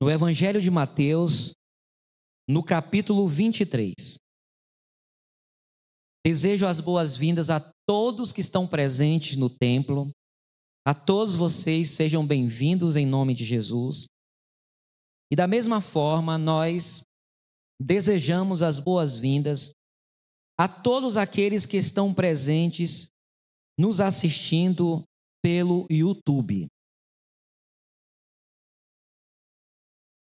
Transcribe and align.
no 0.00 0.10
Evangelho 0.10 0.62
de 0.62 0.70
Mateus, 0.70 1.52
no 2.48 2.64
capítulo 2.64 3.28
23. 3.28 4.16
Desejo 6.26 6.66
as 6.66 6.80
boas-vindas 6.80 7.50
a 7.50 7.60
todos 7.86 8.32
que 8.32 8.40
estão 8.40 8.66
presentes 8.66 9.36
no 9.36 9.50
templo. 9.50 10.10
A 10.86 10.94
todos 10.94 11.34
vocês 11.34 11.90
sejam 11.90 12.26
bem-vindos 12.26 12.96
em 12.96 13.04
nome 13.04 13.34
de 13.34 13.44
Jesus. 13.44 14.06
E 15.30 15.36
da 15.36 15.46
mesma 15.46 15.82
forma, 15.82 16.38
nós 16.38 17.02
desejamos 17.78 18.62
as 18.62 18.80
boas-vindas 18.80 19.70
a 20.58 20.66
todos 20.66 21.18
aqueles 21.18 21.66
que 21.66 21.76
estão 21.76 22.12
presentes 22.14 23.08
nos 23.78 24.00
assistindo 24.00 25.04
pelo 25.42 25.86
YouTube. 25.90 26.68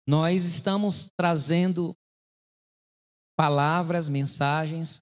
Nós 0.07 0.45
estamos 0.45 1.09
trazendo 1.19 1.93
palavras, 3.37 4.07
mensagens 4.07 5.01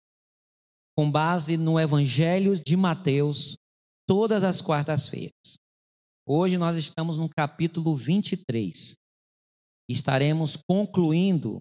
com 0.98 1.12
base 1.12 1.58
no 1.58 1.80
Evangelho 1.80 2.60
de 2.60 2.76
Mateus 2.76 3.56
todas 4.08 4.44
as 4.44 4.62
quartas-feiras. 4.62 5.58
Hoje 6.28 6.58
nós 6.58 6.76
estamos 6.76 7.20
no 7.20 7.30
capítulo 7.30 7.94
23. 7.94 8.96
Estaremos 9.88 10.58
concluindo 10.68 11.60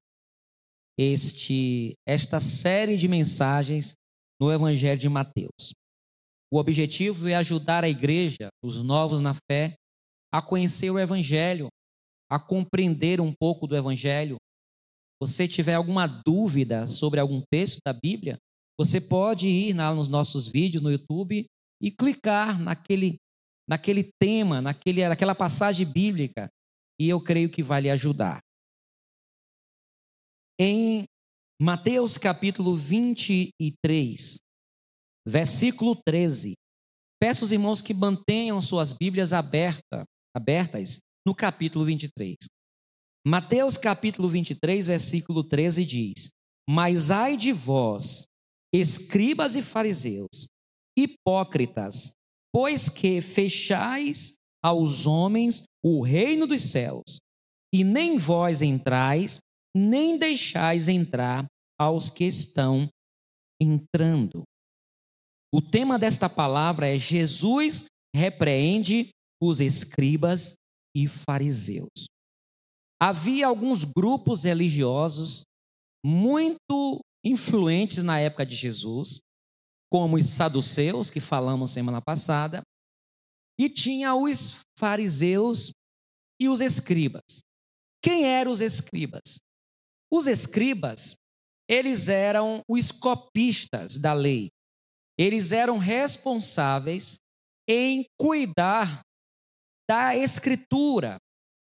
este 0.98 1.92
esta 2.08 2.40
série 2.40 2.96
de 2.96 3.08
mensagens 3.08 3.92
no 4.40 4.50
Evangelho 4.50 4.98
de 4.98 5.08
Mateus. 5.10 5.74
O 6.50 6.58
objetivo 6.58 7.28
é 7.28 7.34
ajudar 7.34 7.84
a 7.84 7.90
igreja, 7.90 8.48
os 8.64 8.82
novos 8.82 9.20
na 9.20 9.34
fé, 9.34 9.74
a 10.32 10.40
conhecer 10.40 10.90
o 10.90 10.98
Evangelho, 10.98 11.68
a 12.34 12.38
compreender 12.40 13.20
um 13.20 13.32
pouco 13.32 13.64
do 13.64 13.76
Evangelho. 13.76 14.38
Você 15.22 15.46
tiver 15.46 15.74
alguma 15.74 16.04
dúvida 16.04 16.88
sobre 16.88 17.20
algum 17.20 17.40
texto 17.48 17.78
da 17.86 17.92
Bíblia, 17.92 18.36
você 18.76 19.00
pode 19.00 19.46
ir 19.46 19.72
lá 19.72 19.94
nos 19.94 20.08
nossos 20.08 20.48
vídeos 20.48 20.82
no 20.82 20.90
YouTube 20.90 21.46
e 21.80 21.90
clicar 21.92 22.60
naquele, 22.60 23.14
naquele 23.70 24.10
tema, 24.20 24.60
naquele, 24.60 25.08
naquela 25.08 25.32
passagem 25.32 25.86
bíblica, 25.86 26.48
e 27.00 27.08
eu 27.08 27.20
creio 27.20 27.48
que 27.48 27.62
vai 27.62 27.82
lhe 27.82 27.90
ajudar. 27.90 28.40
Em 30.58 31.04
Mateus 31.62 32.18
capítulo 32.18 32.74
23, 32.74 34.38
versículo 35.24 35.96
13, 36.04 36.54
peço 37.22 37.44
aos 37.44 37.52
irmãos 37.52 37.80
que 37.80 37.94
mantenham 37.94 38.60
suas 38.60 38.92
Bíblias 38.92 39.32
aberta, 39.32 40.04
abertas 40.36 40.98
no 41.26 41.34
capítulo 41.34 41.84
23. 41.84 42.36
Mateus 43.26 43.78
capítulo 43.78 44.28
23, 44.28 44.86
versículo 44.86 45.42
13 45.42 45.84
diz: 45.84 46.28
Mas 46.68 47.10
ai 47.10 47.36
de 47.36 47.52
vós, 47.52 48.26
escribas 48.72 49.56
e 49.56 49.62
fariseus, 49.62 50.46
hipócritas, 50.96 52.12
pois 52.52 52.88
que 52.88 53.22
fechais 53.22 54.34
aos 54.62 55.06
homens 55.06 55.64
o 55.82 56.02
reino 56.02 56.46
dos 56.46 56.62
céus, 56.62 57.18
e 57.72 57.82
nem 57.82 58.18
vós 58.18 58.60
entrais, 58.60 59.38
nem 59.74 60.18
deixais 60.18 60.88
entrar 60.88 61.46
aos 61.78 62.10
que 62.10 62.24
estão 62.24 62.88
entrando. 63.60 64.42
O 65.52 65.62
tema 65.62 65.98
desta 65.98 66.28
palavra 66.28 66.88
é 66.88 66.98
Jesus 66.98 67.86
repreende 68.14 69.08
os 69.40 69.60
escribas 69.60 70.54
e 70.94 71.08
fariseus. 71.08 72.06
Havia 73.00 73.46
alguns 73.46 73.84
grupos 73.84 74.44
religiosos 74.44 75.44
muito 76.04 77.00
influentes 77.24 78.02
na 78.02 78.20
época 78.20 78.44
de 78.44 78.54
Jesus, 78.54 79.18
como 79.90 80.16
os 80.16 80.26
saduceus, 80.26 81.10
que 81.10 81.20
falamos 81.20 81.70
semana 81.70 82.00
passada, 82.00 82.62
e 83.58 83.68
tinha 83.68 84.14
os 84.14 84.60
fariseus 84.78 85.70
e 86.40 86.48
os 86.48 86.60
escribas. 86.60 87.40
Quem 88.02 88.26
eram 88.26 88.52
os 88.52 88.60
escribas? 88.60 89.38
Os 90.12 90.26
escribas, 90.26 91.14
eles 91.68 92.08
eram 92.08 92.62
os 92.68 92.92
copistas 92.92 93.96
da 93.96 94.12
lei. 94.12 94.50
Eles 95.18 95.52
eram 95.52 95.78
responsáveis 95.78 97.18
em 97.68 98.04
cuidar 98.18 99.00
da 99.88 100.16
escritura. 100.16 101.18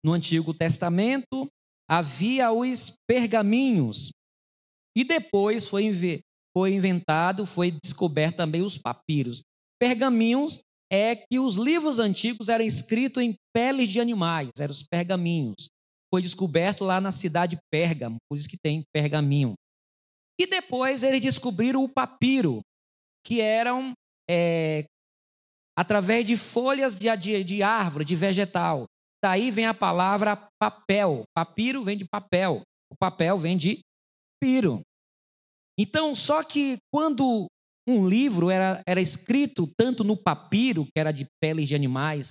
No 0.04 0.12
Antigo 0.12 0.54
Testamento 0.54 1.48
havia 1.88 2.52
os 2.52 2.94
pergaminhos. 3.06 4.10
E 4.96 5.04
depois 5.04 5.66
foi, 5.66 5.90
foi 6.56 6.74
inventado, 6.74 7.44
foi 7.46 7.70
descoberto 7.70 8.36
também 8.36 8.62
os 8.62 8.78
papiros. 8.78 9.42
Pergaminhos 9.80 10.60
é 10.92 11.14
que 11.14 11.38
os 11.38 11.56
livros 11.56 11.98
antigos 11.98 12.48
eram 12.48 12.64
escritos 12.64 13.22
em 13.22 13.34
peles 13.54 13.88
de 13.88 14.00
animais, 14.00 14.50
eram 14.58 14.72
os 14.72 14.82
pergaminhos. 14.82 15.68
Foi 16.12 16.20
descoberto 16.20 16.84
lá 16.84 17.00
na 17.00 17.12
cidade 17.12 17.56
de 17.56 17.62
Pérgamo, 17.70 18.16
por 18.28 18.36
isso 18.36 18.48
que 18.48 18.58
tem 18.60 18.82
pergaminho. 18.92 19.54
E 20.40 20.46
depois 20.46 21.04
eles 21.04 21.20
descobriram 21.20 21.84
o 21.84 21.88
papiro, 21.88 22.60
que 23.24 23.40
eram 23.40 23.92
é, 24.28 24.86
através 25.80 26.26
de 26.26 26.36
folhas 26.36 26.94
de, 26.94 27.16
de, 27.16 27.42
de 27.42 27.62
árvore, 27.62 28.04
de 28.04 28.14
vegetal. 28.14 28.84
Daí 29.24 29.50
vem 29.50 29.64
a 29.64 29.72
palavra 29.72 30.36
papel. 30.60 31.22
Papiro 31.34 31.82
vem 31.82 31.96
de 31.96 32.04
papel. 32.06 32.60
O 32.92 32.96
papel 32.98 33.38
vem 33.38 33.56
de 33.56 33.80
piro. 34.38 34.82
Então, 35.78 36.14
só 36.14 36.42
que 36.42 36.76
quando 36.92 37.46
um 37.88 38.06
livro 38.06 38.50
era, 38.50 38.82
era 38.86 39.00
escrito 39.00 39.70
tanto 39.74 40.04
no 40.04 40.18
papiro, 40.18 40.84
que 40.84 41.00
era 41.00 41.12
de 41.12 41.24
peles 41.40 41.66
de 41.66 41.74
animais, 41.74 42.30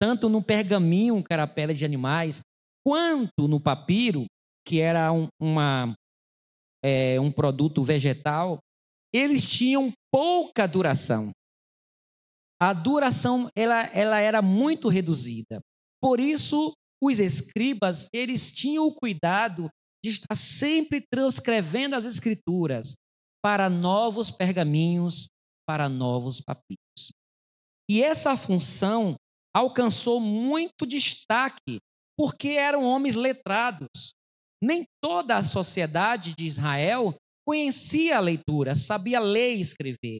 tanto 0.00 0.30
no 0.30 0.42
pergaminho, 0.42 1.22
que 1.22 1.34
era 1.34 1.46
pele 1.46 1.74
de 1.74 1.84
animais, 1.84 2.40
quanto 2.82 3.46
no 3.46 3.60
papiro, 3.60 4.24
que 4.66 4.80
era 4.80 5.12
um, 5.12 5.28
uma, 5.38 5.94
é, 6.82 7.20
um 7.20 7.30
produto 7.30 7.82
vegetal, 7.82 8.56
eles 9.12 9.46
tinham 9.46 9.92
pouca 10.10 10.66
duração 10.66 11.30
a 12.60 12.72
duração 12.72 13.48
ela, 13.56 13.82
ela 13.92 14.20
era 14.20 14.40
muito 14.40 14.88
reduzida. 14.88 15.60
Por 16.02 16.20
isso, 16.20 16.72
os 17.02 17.18
escribas, 17.18 18.08
eles 18.12 18.52
tinham 18.52 18.86
o 18.86 18.94
cuidado 18.94 19.68
de 20.04 20.10
estar 20.10 20.36
sempre 20.36 21.02
transcrevendo 21.10 21.96
as 21.96 22.04
escrituras 22.04 22.94
para 23.42 23.68
novos 23.68 24.30
pergaminhos, 24.30 25.28
para 25.66 25.88
novos 25.88 26.40
papiros. 26.40 27.12
E 27.90 28.02
essa 28.02 28.36
função 28.36 29.16
alcançou 29.54 30.20
muito 30.20 30.86
destaque, 30.86 31.78
porque 32.18 32.48
eram 32.50 32.84
homens 32.84 33.14
letrados. 33.14 34.14
Nem 34.62 34.84
toda 35.02 35.36
a 35.36 35.44
sociedade 35.44 36.34
de 36.34 36.46
Israel 36.46 37.14
conhecia 37.46 38.16
a 38.16 38.20
leitura, 38.20 38.74
sabia 38.74 39.20
ler 39.20 39.56
e 39.56 39.60
escrever 39.60 40.18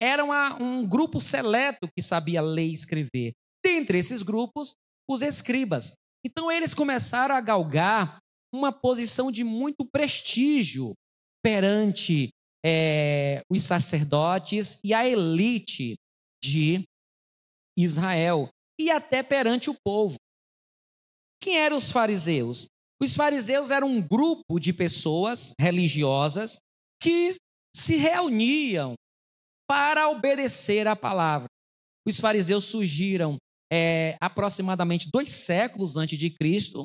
era 0.00 0.24
uma, 0.24 0.60
um 0.62 0.86
grupo 0.86 1.18
seleto 1.20 1.88
que 1.94 2.02
sabia 2.02 2.40
ler 2.40 2.68
e 2.68 2.74
escrever. 2.74 3.32
Dentre 3.64 3.98
esses 3.98 4.22
grupos, 4.22 4.74
os 5.08 5.22
escribas. 5.22 5.92
Então, 6.24 6.50
eles 6.50 6.74
começaram 6.74 7.34
a 7.34 7.40
galgar 7.40 8.18
uma 8.52 8.72
posição 8.72 9.30
de 9.30 9.44
muito 9.44 9.86
prestígio 9.90 10.92
perante 11.42 12.30
é, 12.64 13.42
os 13.50 13.62
sacerdotes 13.62 14.80
e 14.82 14.92
a 14.92 15.06
elite 15.06 15.94
de 16.42 16.84
Israel 17.78 18.48
e 18.80 18.90
até 18.90 19.22
perante 19.22 19.70
o 19.70 19.76
povo. 19.84 20.16
Quem 21.40 21.58
eram 21.58 21.76
os 21.76 21.90
fariseus? 21.90 22.66
Os 23.00 23.14
fariseus 23.14 23.70
eram 23.70 23.88
um 23.88 24.02
grupo 24.02 24.58
de 24.58 24.72
pessoas 24.72 25.52
religiosas 25.60 26.58
que 27.00 27.36
se 27.74 27.96
reuniam 27.96 28.94
para 29.68 30.08
obedecer 30.08 30.86
à 30.86 30.94
palavra. 30.94 31.48
Os 32.06 32.18
fariseus 32.20 32.64
surgiram 32.64 33.36
é, 33.72 34.16
aproximadamente 34.20 35.10
dois 35.12 35.30
séculos 35.30 35.96
antes 35.96 36.18
de 36.18 36.30
Cristo, 36.30 36.84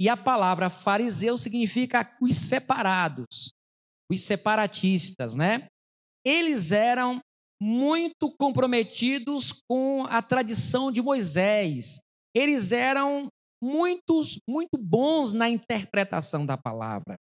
e 0.00 0.08
a 0.08 0.16
palavra 0.16 0.70
fariseu 0.70 1.36
significa 1.36 2.16
os 2.22 2.34
separados, 2.34 3.52
os 4.10 4.22
separatistas, 4.22 5.34
né? 5.34 5.66
Eles 6.24 6.72
eram 6.72 7.20
muito 7.60 8.34
comprometidos 8.38 9.60
com 9.68 10.04
a 10.06 10.22
tradição 10.22 10.90
de 10.90 11.02
Moisés. 11.02 12.00
Eles 12.34 12.72
eram 12.72 13.28
muitos, 13.62 14.38
muito 14.48 14.78
bons 14.78 15.32
na 15.32 15.50
interpretação 15.50 16.46
da 16.46 16.56
palavra. 16.56 17.16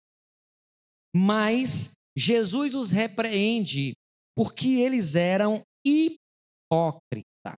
Mas 1.16 1.94
Jesus 2.16 2.76
os 2.76 2.92
repreende 2.92 3.94
porque 4.38 4.68
eles 4.68 5.16
eram 5.16 5.64
hipócritas. 5.84 7.58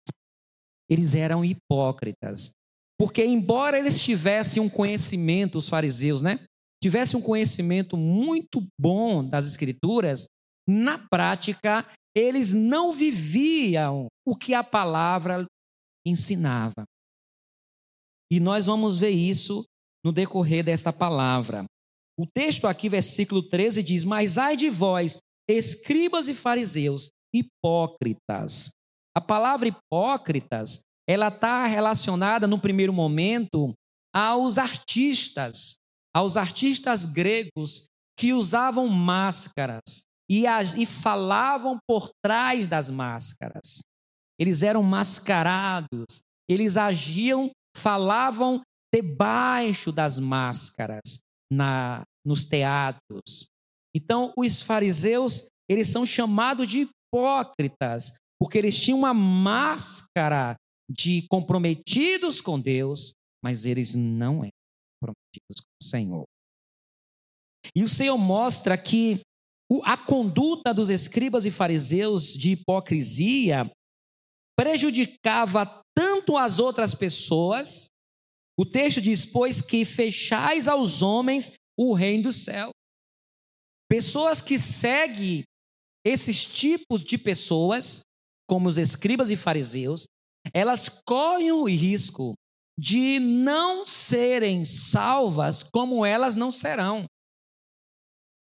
Eles 0.90 1.14
eram 1.14 1.44
hipócritas. 1.44 2.52
Porque, 2.98 3.26
embora 3.26 3.78
eles 3.78 4.02
tivessem 4.02 4.64
um 4.64 4.70
conhecimento, 4.70 5.58
os 5.58 5.68
fariseus, 5.68 6.22
né? 6.22 6.46
Tivessem 6.82 7.20
um 7.20 7.22
conhecimento 7.22 7.98
muito 7.98 8.66
bom 8.80 9.28
das 9.28 9.46
Escrituras, 9.46 10.26
na 10.66 10.98
prática, 10.98 11.86
eles 12.16 12.54
não 12.54 12.94
viviam 12.94 14.08
o 14.26 14.34
que 14.34 14.54
a 14.54 14.64
palavra 14.64 15.46
ensinava. 16.08 16.86
E 18.32 18.40
nós 18.40 18.68
vamos 18.68 18.96
ver 18.96 19.10
isso 19.10 19.66
no 20.06 20.14
decorrer 20.14 20.64
desta 20.64 20.94
palavra. 20.94 21.66
O 22.18 22.26
texto 22.26 22.68
aqui, 22.68 22.88
versículo 22.88 23.44
13, 23.44 23.84
diz: 23.84 24.06
Mas 24.06 24.38
ai 24.38 24.56
de 24.56 24.70
vós, 24.70 25.18
escribas 25.54 26.28
e 26.28 26.34
fariseus, 26.34 27.10
hipócritas. 27.34 28.70
A 29.16 29.22
palavra 29.22 29.68
hipócritas, 29.68 30.82
ela 31.08 31.30
está 31.30 31.66
relacionada 31.66 32.48
no 32.48 32.60
primeiro 32.60 32.94
momento 32.94 33.74
aos 34.14 34.58
artistas, 34.58 35.76
aos 36.16 36.38
artistas 36.38 37.06
gregos 37.06 37.86
que 38.18 38.34
usavam 38.34 38.88
máscaras 38.88 40.04
e, 40.30 40.44
e 40.78 40.86
falavam 40.86 41.78
por 41.88 42.10
trás 42.24 42.68
das 42.68 42.90
máscaras. 42.90 43.82
Eles 44.40 44.62
eram 44.62 44.84
mascarados, 44.84 46.22
eles 46.48 46.78
agiam, 46.78 47.52
falavam 47.76 48.62
debaixo 48.94 49.92
das 49.92 50.20
máscaras 50.20 51.20
na, 51.52 52.04
nos 52.26 52.46
teatros. 52.46 53.49
Então, 53.96 54.34
os 54.38 54.62
fariseus, 54.62 55.48
eles 55.70 55.90
são 55.90 56.06
chamados 56.06 56.68
de 56.68 56.88
hipócritas, 56.88 58.14
porque 58.40 58.58
eles 58.58 58.80
tinham 58.80 59.00
uma 59.00 59.14
máscara 59.14 60.56
de 60.90 61.26
comprometidos 61.30 62.42
com 62.42 62.60
Deus, 62.60 63.14
mas 63.44 63.66
eles 63.66 63.94
não 63.94 64.44
eram 64.44 64.50
comprometidos 65.02 65.62
com 65.62 65.72
o 65.82 65.88
Senhor. 65.88 66.26
E 67.76 67.84
o 67.84 67.90
Senhor 67.90 68.18
mostra 68.18 68.78
que 68.78 69.22
a 69.84 69.96
conduta 69.96 70.74
dos 70.74 70.90
escribas 70.90 71.46
e 71.46 71.52
fariseus 71.52 72.34
de 72.34 72.54
hipocrisia 72.54 73.70
prejudicava 74.58 75.84
tanto 75.96 76.38
as 76.38 76.60
outras 76.60 76.96
pessoas. 76.96 77.88
O 78.60 78.66
texto 78.66 79.02
diz: 79.02 79.26
Pois 79.26 79.62
que 79.62 79.86
fechais 79.86 80.68
aos 80.68 81.02
homens 81.02 81.54
o 81.78 81.94
reino 81.94 82.24
do 82.24 82.34
céu. 82.34 82.72
Pessoas 83.90 84.42
que 84.42 84.60
seguem 84.60 85.44
esses 86.06 86.46
tipos 86.46 87.04
de 87.04 87.18
pessoas, 87.18 88.02
como 88.48 88.70
os 88.70 88.78
escribas 88.78 89.30
e 89.30 89.36
fariseus, 89.36 90.06
elas 90.54 90.90
correm 90.90 91.52
o 91.52 91.64
risco 91.66 92.34
de 92.80 93.20
não 93.20 93.86
serem 93.86 94.64
salvas 94.64 95.64
como 95.64 96.06
elas 96.06 96.36
não 96.36 96.52
serão. 96.52 97.06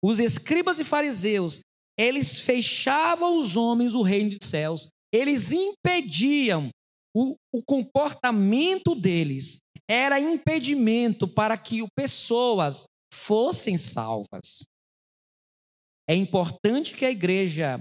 Os 0.05 0.21
escribas 0.21 0.79
e 0.79 0.85
fariseus, 0.85 1.61
eles 1.99 2.39
fechavam 2.39 3.37
os 3.37 3.57
homens 3.57 3.95
o 3.95 4.03
reino 4.03 4.39
dos 4.39 4.49
céus, 4.49 4.89
eles 5.13 5.51
impediam 5.51 6.71
o, 7.17 7.35
o 7.53 7.65
comportamento 7.65 8.95
deles, 8.95 9.59
era 9.91 10.21
impedimento 10.21 11.27
para 11.27 11.57
que 11.57 11.85
pessoas 11.97 12.85
fossem 13.13 13.77
salvas. 13.77 14.65
É 16.09 16.15
importante 16.15 16.97
que 16.97 17.05
a 17.05 17.11
igreja 17.11 17.79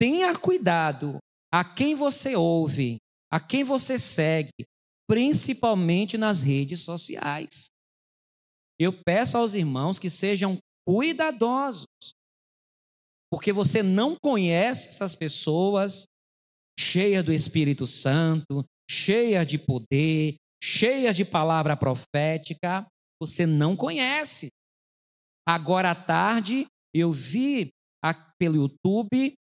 tenha 0.00 0.36
cuidado 0.38 1.18
a 1.52 1.64
quem 1.64 1.94
você 1.94 2.34
ouve, 2.34 2.96
a 3.30 3.38
quem 3.38 3.62
você 3.62 3.98
segue, 3.98 4.64
principalmente 5.08 6.16
nas 6.16 6.42
redes 6.42 6.80
sociais. 6.80 7.66
Eu 8.78 8.92
peço 9.04 9.36
aos 9.38 9.54
irmãos 9.54 9.98
que 9.98 10.10
sejam 10.10 10.58
cuidadosos, 10.86 11.86
porque 13.30 13.52
você 13.52 13.82
não 13.82 14.16
conhece 14.16 14.88
essas 14.88 15.14
pessoas 15.14 16.06
cheias 16.78 17.24
do 17.24 17.32
Espírito 17.32 17.86
Santo, 17.86 18.64
cheias 18.90 19.46
de 19.46 19.58
poder, 19.58 20.36
cheias 20.62 21.16
de 21.16 21.24
palavra 21.24 21.76
profética, 21.76 22.86
você 23.20 23.46
não 23.46 23.74
conhece. 23.74 24.48
Agora 25.48 25.90
à 25.90 25.94
tarde, 25.94 26.66
eu 26.98 27.12
vi 27.12 27.70
pelo 28.38 28.56
YouTube 28.56 29.34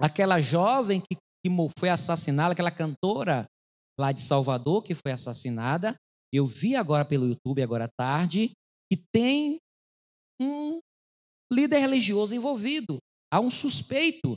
aquela 0.00 0.40
jovem 0.40 1.00
que, 1.00 1.16
que 1.16 1.50
foi 1.78 1.88
assassinada, 1.88 2.52
aquela 2.52 2.70
cantora 2.70 3.46
lá 3.98 4.12
de 4.12 4.20
Salvador 4.20 4.82
que 4.82 4.94
foi 4.94 5.12
assassinada. 5.12 5.94
Eu 6.32 6.46
vi 6.46 6.74
agora 6.74 7.04
pelo 7.04 7.26
YouTube, 7.26 7.62
agora 7.62 7.84
à 7.84 7.88
tarde, 7.96 8.52
que 8.90 9.02
tem 9.14 9.58
um 10.40 10.80
líder 11.52 11.78
religioso 11.78 12.34
envolvido. 12.34 12.98
Há 13.32 13.40
um 13.40 13.50
suspeito. 13.50 14.36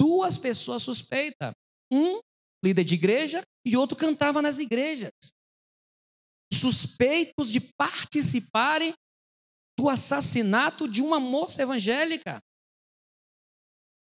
Duas 0.00 0.36
pessoas 0.36 0.82
suspeitas. 0.82 1.52
Um 1.90 2.20
líder 2.64 2.84
de 2.84 2.94
igreja 2.94 3.42
e 3.66 3.76
outro 3.76 3.96
cantava 3.96 4.42
nas 4.42 4.58
igrejas. 4.58 5.12
Suspeitos 6.52 7.50
de 7.50 7.60
participarem 7.60 8.92
do 9.78 9.88
assassinato 9.88 10.88
de 10.88 11.02
uma 11.02 11.20
moça 11.20 11.62
evangélica. 11.62 12.40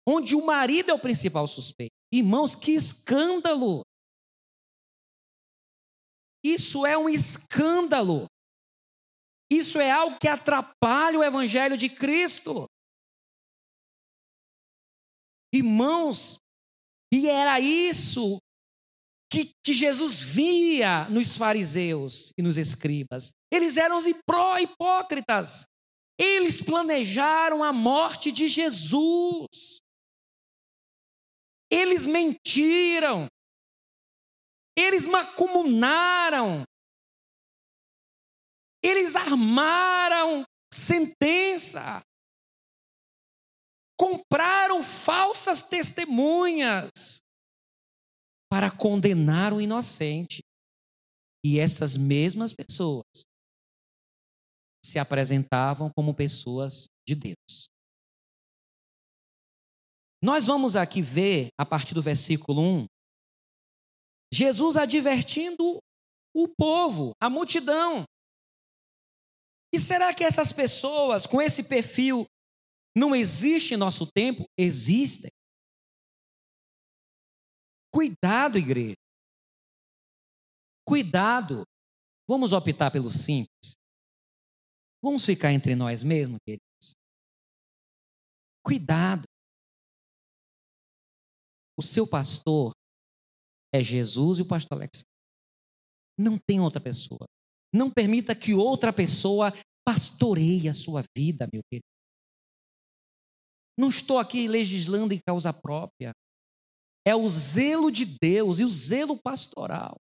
Onde 0.08 0.36
o 0.36 0.46
marido 0.46 0.92
é 0.92 0.94
o 0.94 1.00
principal 1.00 1.48
suspeito. 1.48 1.94
Irmãos, 2.12 2.56
que 2.56 2.72
escândalo! 2.72 3.82
Isso 6.44 6.86
é 6.86 6.98
um 6.98 7.08
escândalo. 7.08 8.28
Isso 9.50 9.80
é 9.80 9.92
algo 9.92 10.18
que 10.20 10.28
atrapalha 10.28 11.20
o 11.20 11.24
evangelho 11.24 11.78
de 11.78 11.90
Cristo. 11.90 12.68
Irmãos, 15.54 16.38
e 17.14 17.30
era 17.30 17.60
isso 17.60 18.40
que, 19.34 19.52
que, 19.64 19.74
Jesus 19.74 20.20
via 20.20 21.10
nos 21.10 21.36
fariseus 21.36 22.32
e 22.38 22.44
nos 22.44 22.56
escribas. 22.56 23.34
Eles 23.52 23.78
eram 23.78 23.98
os 23.98 24.06
hipócritas. 24.06 25.66
Eles 26.20 26.62
planejaram 26.62 27.64
a 27.64 27.74
morte 27.74 28.32
de 28.32 28.48
Jesus. 28.48 29.82
Eles 31.68 32.06
mentiram. 32.06 33.28
Eles 34.78 35.08
macumunaram. 35.08 36.64
Eles 38.84 39.16
armaram 39.16 40.46
sentença. 40.72 42.04
Compraram 43.98 44.84
falsas 44.84 45.64
testemunhas 45.64 47.23
para 48.54 48.70
condenar 48.70 49.52
o 49.52 49.60
inocente. 49.60 50.44
E 51.44 51.58
essas 51.58 51.98
mesmas 51.98 52.54
pessoas 52.54 53.04
se 54.86 55.00
apresentavam 55.00 55.90
como 55.98 56.14
pessoas 56.14 56.86
de 57.04 57.16
Deus. 57.16 57.66
Nós 60.24 60.46
vamos 60.46 60.76
aqui 60.76 61.02
ver, 61.02 61.48
a 61.60 61.66
partir 61.66 61.96
do 61.96 62.02
versículo 62.04 62.62
1, 62.62 62.86
Jesus 64.32 64.78
advertindo 64.78 65.80
o 66.32 66.48
povo, 66.48 67.12
a 67.20 67.32
multidão, 67.32 68.06
e 69.74 69.80
será 69.80 70.14
que 70.14 70.24
essas 70.24 70.54
pessoas 70.54 71.26
com 71.26 71.42
esse 71.42 71.64
perfil 71.64 72.28
não 72.96 73.16
existem 73.16 73.74
em 73.74 73.80
nosso 73.80 74.06
tempo? 74.16 74.46
Existem. 74.56 75.32
Cuidado, 77.94 78.58
igreja. 78.58 78.96
Cuidado. 80.84 81.64
Vamos 82.28 82.52
optar 82.52 82.90
pelo 82.90 83.12
simples. 83.12 83.76
Vamos 85.02 85.26
ficar 85.26 85.52
entre 85.52 85.76
nós 85.76 86.02
mesmos, 86.02 86.40
queridos. 86.44 86.96
Cuidado. 88.66 89.26
O 91.78 91.84
seu 91.84 92.10
pastor 92.10 92.72
é 93.74 93.82
Jesus 93.82 94.40
e 94.40 94.42
o 94.42 94.48
pastor 94.48 94.78
Alex. 94.78 95.04
Não 96.18 96.38
tem 96.38 96.60
outra 96.60 96.82
pessoa. 96.82 97.26
Não 97.72 97.92
permita 97.92 98.36
que 98.36 98.54
outra 98.54 98.94
pessoa 98.94 99.52
pastoreie 99.86 100.70
a 100.70 100.74
sua 100.74 101.04
vida, 101.16 101.48
meu 101.52 101.62
querido. 101.70 101.86
Não 103.78 103.90
estou 103.90 104.20
aqui 104.20 104.48
legislando 104.48 105.14
em 105.14 105.20
causa 105.20 105.52
própria. 105.52 106.14
É 107.06 107.16
o 107.16 107.28
zelo 107.28 107.92
de 107.92 108.06
Deus 108.22 108.60
e 108.60 108.64
o 108.64 108.70
zelo 108.70 109.18
pastoral. 109.18 109.96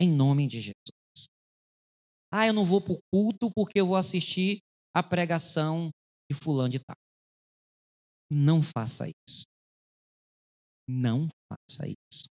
Em 0.00 0.10
nome 0.10 0.46
de 0.46 0.60
Jesus. 0.60 1.30
Ah, 2.32 2.46
eu 2.46 2.52
não 2.52 2.64
vou 2.64 2.80
para 2.80 2.92
o 2.92 2.98
culto 3.12 3.50
porque 3.54 3.80
eu 3.80 3.86
vou 3.86 3.96
assistir 3.96 4.58
a 4.94 5.02
pregação 5.02 5.90
de 6.30 6.36
fulano 6.36 6.68
de 6.68 6.78
tal. 6.80 6.96
Não 8.30 8.60
faça 8.60 9.08
isso. 9.08 9.44
Não 10.88 11.28
faça 11.48 11.86
isso. 11.86 12.26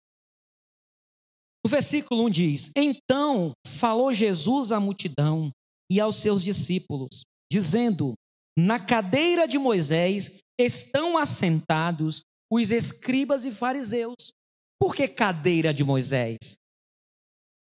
O 1.64 1.68
versículo 1.68 2.26
1 2.26 2.30
diz: 2.30 2.70
Então 2.76 3.52
falou 3.66 4.12
Jesus 4.12 4.70
à 4.70 4.78
multidão 4.78 5.50
e 5.90 5.98
aos 5.98 6.16
seus 6.16 6.44
discípulos, 6.44 7.24
dizendo: 7.50 8.14
Na 8.58 8.84
cadeira 8.84 9.48
de 9.48 9.58
Moisés 9.58 10.40
estão 10.58 11.16
assentados 11.16 12.22
os 12.56 12.70
escribas 12.70 13.44
e 13.44 13.50
fariseus. 13.50 14.32
Por 14.78 14.94
que 14.94 15.08
cadeira 15.08 15.72
de 15.72 15.84
Moisés? 15.84 16.56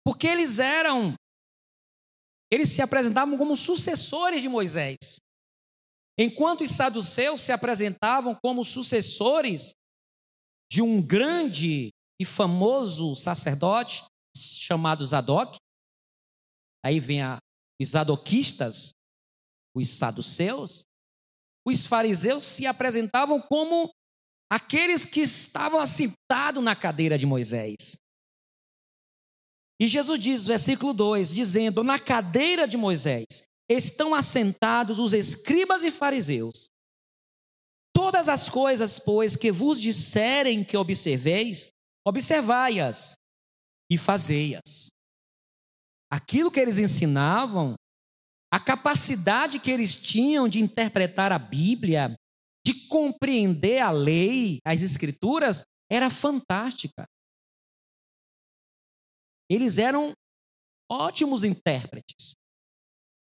Porque 0.05 0.27
eles 0.27 0.59
eram, 0.59 1.15
eles 2.51 2.71
se 2.71 2.83
apresentavam 2.83 3.37
como 3.37 3.57
sucessores 3.57 4.43
de 4.43 4.49
Moisés. 4.49 5.21
Enquanto 6.19 6.63
os 6.63 6.71
saduceus 6.71 7.41
se 7.41 7.53
apresentavam 7.53 8.35
como 8.43 8.65
sucessores 8.65 9.73
de 10.71 10.83
um 10.83 11.01
grande 11.01 11.91
e 12.21 12.25
famoso 12.25 13.15
sacerdote 13.15 14.05
chamado 14.37 15.07
Zadok, 15.07 15.57
aí 16.85 16.99
vem 16.99 17.23
a, 17.23 17.39
os 17.81 17.91
zadoquistas, 17.91 18.91
os 19.75 19.89
saduceus, 19.89 20.85
os 21.67 21.87
fariseus 21.87 22.45
se 22.45 22.67
apresentavam 22.67 23.41
como 23.41 23.93
aqueles 24.50 25.05
que 25.05 25.21
estavam 25.21 25.81
assentados 25.81 26.62
na 26.62 26.75
cadeira 26.75 27.19
de 27.19 27.26
Moisés. 27.26 27.99
E 29.81 29.87
Jesus 29.87 30.19
diz, 30.19 30.47
versículo 30.47 30.93
2, 30.93 31.35
dizendo: 31.35 31.85
Na 31.85 31.99
cadeira 31.99 32.67
de 32.67 32.76
Moisés 32.76 33.45
estão 33.71 34.14
assentados 34.14 34.99
os 34.99 35.12
escribas 35.12 35.85
e 35.85 35.90
fariseus. 35.90 36.69
Todas 37.95 38.28
as 38.28 38.49
coisas, 38.49 38.99
pois, 38.99 39.37
que 39.37 39.52
vos 39.52 39.81
disserem 39.81 40.64
que 40.64 40.76
observeis, 40.76 41.69
observai-as 42.07 43.17
e 43.90 43.99
fazei-as. 43.99 44.88
Aquilo 46.11 46.50
que 46.50 46.59
eles 46.59 46.78
ensinavam, 46.78 47.75
a 48.50 48.59
capacidade 48.59 49.61
que 49.61 49.71
eles 49.71 49.95
tinham 49.95 50.49
de 50.49 50.61
interpretar 50.61 51.33
a 51.33 51.38
Bíblia, 51.38 52.14
de 52.69 52.87
compreender 52.87 53.81
a 53.81 53.91
lei, 53.91 54.59
as 54.63 54.83
escrituras, 54.83 55.65
era 55.91 56.11
fantástica. 56.11 57.07
Eles 59.51 59.79
eram 59.79 60.13
ótimos 60.91 61.45
intérpretes. 61.45 62.35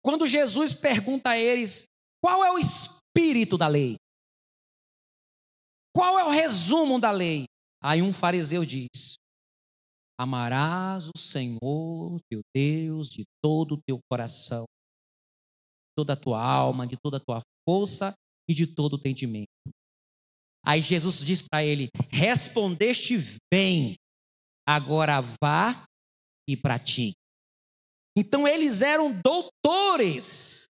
Quando 0.01 0.25
Jesus 0.25 0.73
pergunta 0.73 1.31
a 1.31 1.37
eles 1.37 1.83
qual 2.23 2.41
é 2.41 2.51
o 2.53 2.57
espírito 2.57 3.57
da 3.57 3.67
lei, 3.67 3.97
qual 5.93 6.17
é 6.17 6.23
o 6.23 6.29
resumo 6.29 6.97
da 6.97 7.11
lei, 7.11 7.43
aí 7.81 8.01
um 8.01 8.13
fariseu 8.13 8.63
diz: 8.63 9.15
Amarás 10.17 11.09
o 11.09 11.17
Senhor 11.17 12.17
teu 12.29 12.39
Deus 12.55 13.09
de 13.09 13.25
todo 13.43 13.75
o 13.75 13.81
teu 13.85 13.99
coração, 14.09 14.63
de 14.63 15.95
toda 15.97 16.13
a 16.13 16.17
tua 16.17 16.41
alma, 16.41 16.87
de 16.87 16.95
toda 16.95 17.17
a 17.17 17.19
tua 17.19 17.41
força 17.67 18.13
e 18.49 18.53
de 18.53 18.67
todo 18.67 18.97
entendimento. 18.97 19.47
Aí 20.65 20.81
Jesus 20.81 21.19
diz 21.19 21.41
para 21.41 21.63
ele: 21.63 21.89
Respondeste 22.11 23.15
bem, 23.51 23.95
agora 24.67 25.19
vá 25.41 25.85
e 26.49 26.55
pratique. 26.55 27.17
Então 28.17 28.47
eles 28.47 28.81
eram 28.81 29.11
doutores. 29.11 30.65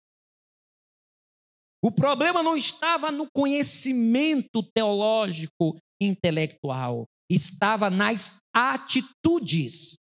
O 1.81 1.91
problema 1.91 2.43
não 2.43 2.57
estava 2.57 3.09
no 3.09 3.27
conhecimento 3.31 4.61
teológico 4.75 5.79
intelectual, 6.01 7.05
estava 7.31 7.89
nas 7.89 8.37
atitudes 8.53 9.97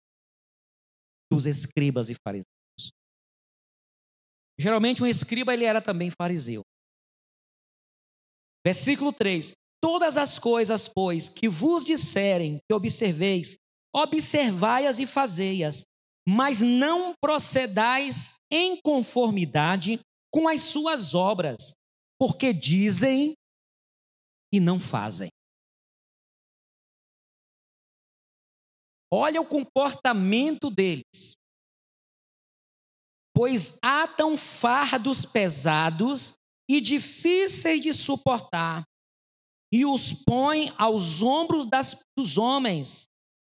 dos 1.32 1.48
escribas 1.48 2.12
e 2.12 2.16
fariseus. 2.24 2.46
Geralmente 4.60 5.02
um 5.02 5.08
escriba 5.08 5.54
ele 5.54 5.66
era 5.66 5.82
também 5.82 6.12
fariseu. 6.12 6.62
Versículo 8.66 9.12
3: 9.12 9.54
Todas 9.82 10.18
as 10.18 10.40
coisas, 10.40 10.88
pois, 10.88 11.28
que 11.28 11.50
vos 11.50 11.84
disserem 11.84 12.58
que 12.68 12.74
observeis, 12.74 13.58
observai-as 13.94 15.00
e 15.00 15.06
fazei-as, 15.06 15.84
mas 16.28 16.62
não 16.62 17.14
procedais 17.22 18.36
em 18.50 18.80
conformidade 18.82 20.00
com 20.32 20.48
as 20.48 20.62
suas 20.62 21.14
obras, 21.14 21.74
porque 22.18 22.54
dizem 22.54 23.36
e 24.54 24.60
não 24.60 24.80
fazem. 24.80 25.30
Olha 29.12 29.42
o 29.42 29.46
comportamento 29.46 30.72
deles. 30.72 31.36
Pois 33.36 33.78
atam 33.82 34.38
fardos 34.38 35.26
pesados 35.26 36.34
e 36.70 36.80
difíceis 36.80 37.82
de 37.82 37.94
suportar, 37.94 38.84
e 39.74 39.86
os 39.86 40.14
põem 40.14 40.72
aos 40.78 41.22
ombros 41.22 41.66
das, 41.66 42.00
dos 42.18 42.38
homens. 42.38 43.08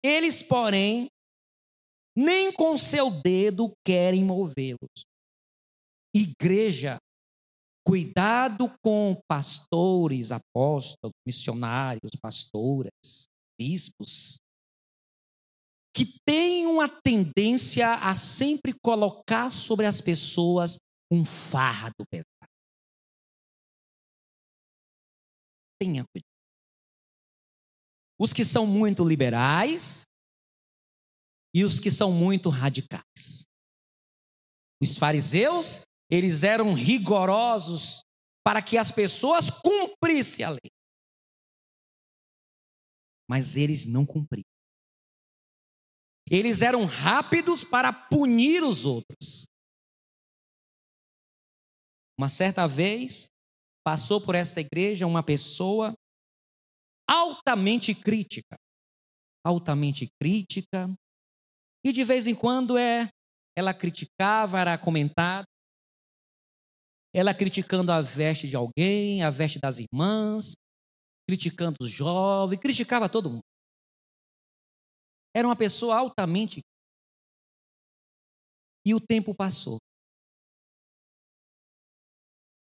Eles, 0.05 0.43
porém, 0.43 1.09
nem 2.17 2.53
com 2.53 2.77
seu 2.77 3.11
dedo 3.11 3.73
querem 3.87 4.25
movê-los. 4.25 5.07
Igreja, 6.15 6.99
cuidado 7.87 8.73
com 8.83 9.17
pastores, 9.31 10.33
apóstolos, 10.33 11.15
missionários, 11.25 12.11
pastoras, 12.21 13.29
bispos, 13.59 14.39
que 15.95 16.19
têm 16.27 16.67
uma 16.67 16.89
tendência 16.89 17.93
a 17.95 18.15
sempre 18.15 18.73
colocar 18.83 19.53
sobre 19.53 19.87
as 19.87 20.01
pessoas 20.01 20.79
um 21.11 21.25
fardo 21.25 22.05
pesado. 22.11 22.27
Tenha 25.81 26.05
cuidado. 26.05 26.29
Os 28.21 28.33
que 28.33 28.45
são 28.45 28.67
muito 28.67 29.07
liberais, 29.07 30.09
e 31.55 31.65
os 31.65 31.81
que 31.81 31.91
são 31.91 32.13
muito 32.13 32.49
radicais. 32.49 33.47
Os 34.81 34.97
fariseus, 34.97 35.83
eles 36.11 36.43
eram 36.43 36.75
rigorosos 36.75 38.03
para 38.45 38.63
que 38.63 38.79
as 38.79 38.93
pessoas 38.93 39.51
cumprissem 39.51 40.45
a 40.45 40.51
lei. 40.51 40.71
Mas 43.29 43.57
eles 43.57 43.85
não 43.85 44.07
cumpriam. 44.07 44.45
Eles 46.31 46.63
eram 46.63 46.85
rápidos 46.85 47.65
para 47.65 47.93
punir 47.93 48.63
os 48.63 48.85
outros. 48.85 49.47
Uma 52.17 52.29
certa 52.29 52.67
vez, 52.67 53.31
passou 53.89 54.21
por 54.21 54.35
esta 54.35 54.61
igreja 54.61 55.07
uma 55.07 55.23
pessoa 55.23 55.95
altamente 57.09 57.95
crítica. 57.95 58.55
Altamente 59.43 60.11
crítica, 60.21 60.95
e 61.83 61.91
de 61.91 62.05
vez 62.05 62.27
em 62.27 62.35
quando 62.35 62.77
é, 62.77 63.09
ela 63.57 63.73
criticava, 63.73 64.61
era 64.61 64.77
comentada. 64.77 65.47
Ela 67.15 67.33
criticando 67.33 67.91
a 67.91 68.03
veste 68.03 68.47
de 68.47 68.57
alguém, 68.57 69.23
a 69.23 69.31
veste 69.31 69.59
das 69.59 69.79
irmãs, 69.79 70.55
criticando 71.27 71.79
os 71.81 71.91
jovens, 71.91 72.61
criticava 72.61 73.09
todo 73.09 73.31
mundo. 73.31 73.49
Era 75.35 75.49
uma 75.49 75.57
pessoa 75.57 75.97
altamente. 75.97 76.61
E 78.85 78.95
o 78.95 79.01
tempo 79.01 79.35
passou. 79.35 79.79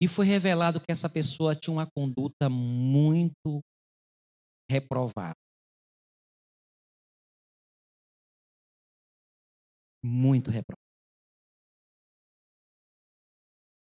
E 0.01 0.09
foi 0.09 0.27
revelado 0.27 0.81
que 0.81 0.93
essa 0.93 1.09
pessoa 1.09 1.55
tinha 1.55 1.73
uma 1.73 1.89
conduta 1.91 2.49
muito 2.51 3.61
reprovável. 4.71 5.45
muito 10.05 10.51
reprovado. 10.51 10.85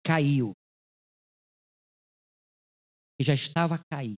Caiu. 0.03 0.53
E 3.19 3.23
já 3.23 3.33
estava 3.33 3.79
caído. 3.91 4.17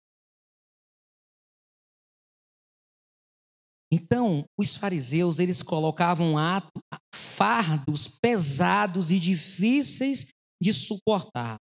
Então, 3.91 4.46
os 4.58 4.75
fariseus, 4.75 5.39
eles 5.39 5.62
colocavam 5.63 6.38
ato, 6.38 6.72
fardos 7.13 8.08
pesados 8.08 9.10
e 9.10 9.19
difíceis 9.19 10.27
de 10.62 10.72
suportar. 10.74 11.58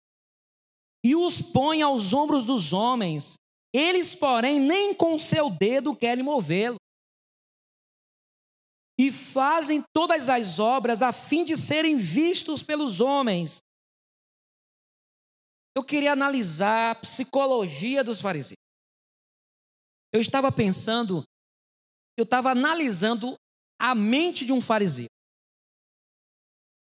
E 1.07 1.15
os 1.15 1.41
põem 1.41 1.81
aos 1.81 2.11
ombros 2.11 2.43
dos 2.43 2.73
homens. 2.73 3.37
Eles, 3.73 4.13
porém, 4.13 4.59
nem 4.59 4.93
com 4.93 5.17
seu 5.17 5.49
dedo 5.49 5.95
querem 5.95 6.21
movê-lo 6.21 6.75
e 8.99 9.09
fazem 9.09 9.81
todas 9.93 10.27
as 10.27 10.59
obras 10.59 11.01
a 11.01 11.13
fim 11.13 11.45
de 11.45 11.55
serem 11.55 11.95
vistos 11.95 12.61
pelos 12.61 12.99
homens. 12.99 13.59
Eu 15.77 15.81
queria 15.81 16.11
analisar 16.11 16.91
a 16.91 16.95
psicologia 16.95 18.03
dos 18.03 18.19
fariseus. 18.19 18.57
Eu 20.11 20.19
estava 20.19 20.51
pensando, 20.51 21.23
eu 22.17 22.25
estava 22.25 22.51
analisando 22.51 23.37
a 23.79 23.95
mente 23.95 24.45
de 24.45 24.51
um 24.51 24.59
fariseu. 24.59 25.07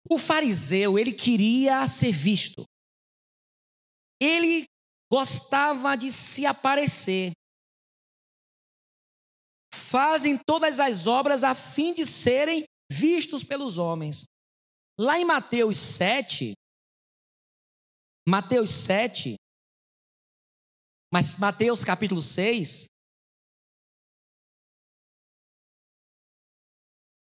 O 0.08 0.16
fariseu, 0.16 0.98
ele 0.98 1.12
queria 1.12 1.86
ser 1.86 2.12
visto. 2.12 2.64
Ele 4.20 4.66
gostava 5.10 5.96
de 5.96 6.10
se 6.10 6.44
aparecer. 6.44 7.32
Fazem 9.72 10.37
todas 10.37 10.80
as 10.80 11.06
obras 11.06 11.44
a 11.44 11.54
fim 11.54 11.94
de 11.94 12.04
serem 12.04 12.64
vistos 12.90 13.42
pelos 13.42 13.78
homens. 13.78 14.25
Lá 14.98 15.18
em 15.18 15.25
Mateus 15.25 15.78
7, 15.78 16.54
Mateus 18.28 18.70
7, 18.70 19.37
mas 21.12 21.38
Mateus 21.38 21.84
capítulo 21.84 22.20
6, 22.20 22.87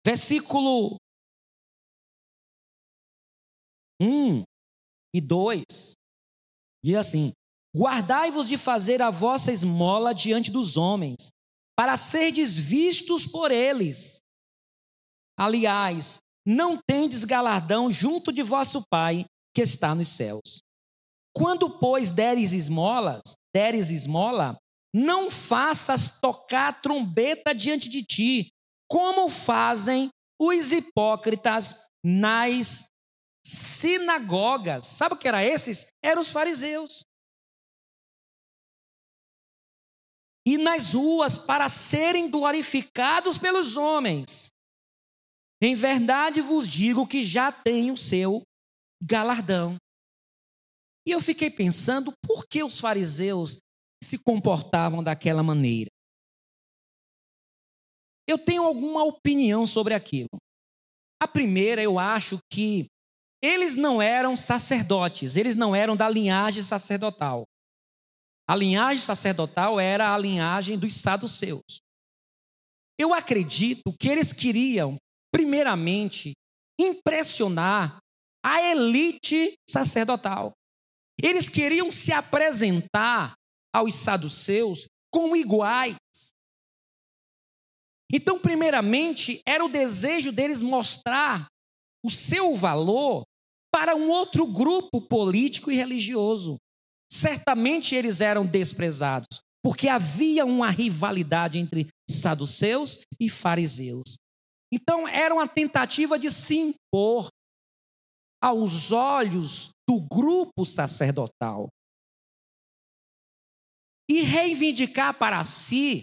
versículo 0.06 0.96
1 4.00 4.44
e 5.14 5.20
2, 5.20 5.94
diz 6.84 6.96
assim: 6.96 7.32
Guardai-vos 7.74 8.46
de 8.46 8.58
fazer 8.58 9.00
a 9.00 9.10
vossa 9.10 9.50
esmola 9.50 10.14
diante 10.14 10.50
dos 10.50 10.76
homens, 10.76 11.30
para 11.76 11.96
serdes 11.96 12.58
vistos 12.58 13.26
por 13.26 13.50
eles. 13.50 14.18
Aliás, 15.36 16.18
não 16.46 16.78
tendes 16.86 17.24
galardão 17.24 17.90
junto 17.90 18.30
de 18.32 18.42
vosso 18.42 18.84
Pai 18.88 19.24
que 19.54 19.62
está 19.62 19.94
nos 19.94 20.08
céus. 20.08 20.60
Quando, 21.34 21.68
pois, 21.68 22.12
deres 22.12 22.52
esmolas, 22.52 23.22
deres 23.52 23.90
esmola, 23.90 24.56
não 24.94 25.28
faças 25.28 26.20
tocar 26.20 26.80
trombeta 26.80 27.52
diante 27.52 27.88
de 27.88 28.04
ti, 28.04 28.48
como 28.88 29.28
fazem 29.28 30.10
os 30.40 30.70
hipócritas 30.70 31.86
nas 32.04 32.84
sinagogas. 33.44 34.86
Sabe 34.86 35.14
o 35.14 35.18
que 35.18 35.28
era 35.28 35.44
esses? 35.44 35.88
Eram 36.02 36.22
os 36.22 36.30
fariseus. 36.30 37.04
E 40.46 40.58
nas 40.58 40.92
ruas 40.94 41.38
para 41.38 41.68
serem 41.68 42.30
glorificados 42.30 43.38
pelos 43.38 43.76
homens. 43.76 44.50
Em 45.62 45.74
verdade 45.74 46.40
vos 46.40 46.68
digo 46.68 47.06
que 47.06 47.22
já 47.22 47.50
tem 47.50 47.90
o 47.90 47.96
seu 47.96 48.42
galardão. 49.02 49.76
E 51.06 51.10
eu 51.10 51.20
fiquei 51.20 51.50
pensando, 51.50 52.12
por 52.22 52.46
que 52.46 52.62
os 52.62 52.78
fariseus 52.78 53.58
se 54.02 54.18
comportavam 54.18 55.02
daquela 55.02 55.42
maneira? 55.42 55.90
Eu 58.26 58.38
tenho 58.38 58.64
alguma 58.64 59.04
opinião 59.04 59.66
sobre 59.66 59.92
aquilo. 59.94 60.30
A 61.22 61.28
primeira, 61.28 61.82
eu 61.82 61.98
acho 61.98 62.38
que 62.50 62.86
eles 63.44 63.76
não 63.76 64.00
eram 64.00 64.36
sacerdotes, 64.36 65.36
eles 65.36 65.56
não 65.56 65.74
eram 65.74 65.96
da 65.96 66.08
linhagem 66.08 66.62
sacerdotal. 66.62 67.44
A 68.48 68.54
linhagem 68.54 69.02
sacerdotal 69.02 69.80
era 69.80 70.14
a 70.14 70.18
linhagem 70.18 70.78
dos 70.78 70.94
saduceus. 70.94 71.80
Eu 72.98 73.12
acredito 73.12 73.92
que 73.98 74.08
eles 74.08 74.32
queriam 74.32 74.98
primeiramente, 75.34 76.32
impressionar 76.80 77.98
a 78.40 78.62
elite 78.70 79.54
sacerdotal. 79.68 80.52
Eles 81.20 81.48
queriam 81.48 81.90
se 81.90 82.12
apresentar 82.12 83.34
aos 83.74 83.94
saduceus 83.94 84.86
como 85.12 85.34
iguais. 85.34 85.96
Então, 88.12 88.38
primeiramente, 88.38 89.42
era 89.44 89.64
o 89.64 89.68
desejo 89.68 90.30
deles 90.30 90.62
mostrar 90.62 91.48
o 92.04 92.08
seu 92.08 92.54
valor 92.54 93.24
para 93.74 93.96
um 93.96 94.08
outro 94.08 94.46
grupo 94.46 95.00
político 95.00 95.68
e 95.68 95.74
religioso. 95.74 96.58
Certamente 97.10 97.92
eles 97.92 98.20
eram 98.20 98.46
desprezados, 98.46 99.40
porque 99.64 99.88
havia 99.88 100.46
uma 100.46 100.70
rivalidade 100.70 101.58
entre 101.58 101.88
saduceus 102.08 103.00
e 103.18 103.28
fariseus. 103.28 104.16
Então, 104.72 105.08
era 105.08 105.34
uma 105.34 105.48
tentativa 105.48 106.16
de 106.16 106.30
se 106.30 106.56
impor 106.56 107.26
aos 108.40 108.92
olhos 108.92 109.70
do 109.88 110.00
grupo 110.00 110.64
sacerdotal 110.64 111.66
e 114.08 114.20
reivindicar 114.20 115.18
para 115.18 115.44
si 115.44 116.02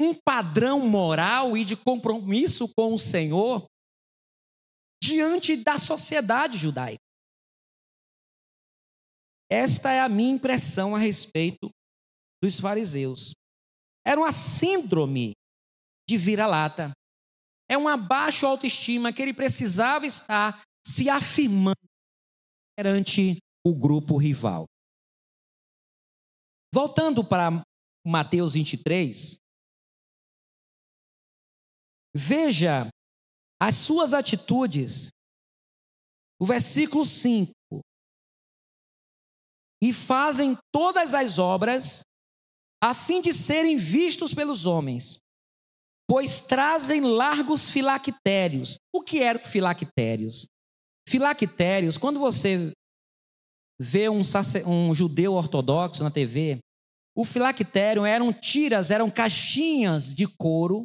um 0.00 0.14
padrão 0.14 0.80
moral 0.80 1.54
e 1.54 1.66
de 1.66 1.76
compromisso 1.76 2.72
com 2.74 2.94
o 2.94 2.98
Senhor 2.98 3.66
diante 5.02 5.56
da 5.56 5.78
sociedade 5.78 6.58
judaica. 6.58 7.00
Esta 9.50 9.90
é 9.90 10.00
a 10.00 10.08
minha 10.08 10.34
impressão 10.34 10.94
a 10.94 10.98
respeito 10.98 11.70
dos 12.42 12.60
fariseus. 12.60 13.34
Era 14.06 14.20
uma 14.20 14.32
síndrome 14.32 15.32
de 16.08 16.16
vira-lata 16.16 16.92
é 17.70 17.78
uma 17.78 17.96
baixa 17.96 18.48
autoestima 18.48 19.12
que 19.12 19.22
ele 19.22 19.32
precisava 19.32 20.04
estar 20.04 20.60
se 20.84 21.08
afirmando 21.08 21.78
perante 22.76 23.38
o 23.64 23.72
grupo 23.72 24.16
rival. 24.16 24.66
Voltando 26.74 27.22
para 27.22 27.62
Mateus 28.04 28.54
23, 28.54 29.36
veja 32.12 32.88
as 33.60 33.76
suas 33.76 34.14
atitudes. 34.14 35.10
O 36.40 36.46
versículo 36.46 37.04
5. 37.04 37.52
E 39.82 39.92
fazem 39.92 40.56
todas 40.72 41.14
as 41.14 41.38
obras 41.38 42.02
a 42.82 42.94
fim 42.94 43.20
de 43.20 43.32
serem 43.32 43.76
vistos 43.76 44.32
pelos 44.32 44.64
homens 44.64 45.20
pois 46.10 46.40
trazem 46.40 47.02
largos 47.02 47.70
filactérios. 47.70 48.80
O 48.92 49.00
que 49.00 49.22
eram 49.22 49.44
filactérios? 49.44 50.48
Filactérios, 51.08 51.96
quando 51.96 52.18
você 52.18 52.72
vê 53.80 54.08
um, 54.08 54.20
um 54.66 54.92
judeu 54.92 55.34
ortodoxo 55.34 56.02
na 56.02 56.10
TV, 56.10 56.58
o 57.16 57.24
filactério 57.24 58.04
eram 58.04 58.32
tiras, 58.32 58.90
eram 58.90 59.08
caixinhas 59.08 60.12
de 60.12 60.26
couro 60.26 60.84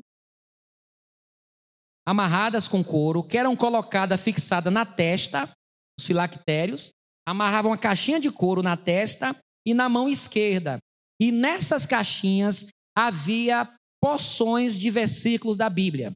amarradas 2.05 2.67
com 2.67 2.83
couro, 2.83 3.23
que 3.23 3.37
eram 3.37 3.55
colocadas, 3.55 4.21
fixadas 4.21 4.71
na 4.71 4.85
testa, 4.85 5.51
os 5.99 6.05
filactérios, 6.05 6.91
amarravam 7.27 7.71
uma 7.71 7.77
caixinha 7.77 8.19
de 8.19 8.31
couro 8.31 8.61
na 8.61 8.77
testa 8.77 9.35
e 9.65 9.73
na 9.73 9.89
mão 9.89 10.07
esquerda. 10.07 10.77
E 11.19 11.31
nessas 11.31 11.85
caixinhas 11.85 12.67
havia 12.95 13.73
porções 14.01 14.77
de 14.77 14.91
versículos 14.91 15.57
da 15.57 15.69
Bíblia. 15.69 16.13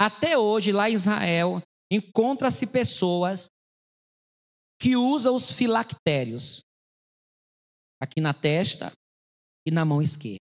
Até 0.00 0.38
hoje, 0.38 0.72
lá 0.72 0.88
em 0.88 0.94
Israel, 0.94 1.60
encontra-se 1.90 2.66
pessoas 2.66 3.48
que 4.80 4.96
usam 4.96 5.34
os 5.34 5.50
filactérios 5.50 6.62
aqui 8.00 8.20
na 8.20 8.34
testa 8.34 8.92
e 9.66 9.70
na 9.70 9.84
mão 9.84 10.02
esquerda. 10.02 10.40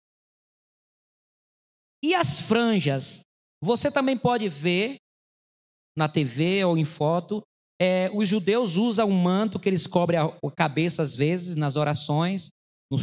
E 2.04 2.14
as 2.16 2.40
franjas? 2.40 3.22
Você 3.64 3.90
também 3.90 4.18
pode 4.18 4.50
ver 4.50 4.98
na 5.98 6.10
TV 6.10 6.64
ou 6.66 6.78
em 6.78 6.86
foto. 6.86 7.42
É, 7.82 8.10
os 8.14 8.28
judeus 8.28 8.78
usam 8.78 9.10
um 9.10 9.22
manto 9.22 9.60
que 9.60 9.70
eles 9.70 9.88
cobrem 9.88 10.20
a 10.20 10.52
cabeça 10.56 11.02
às 11.02 11.16
vezes 11.16 11.56
nas 11.56 11.76
orações, 11.76 12.50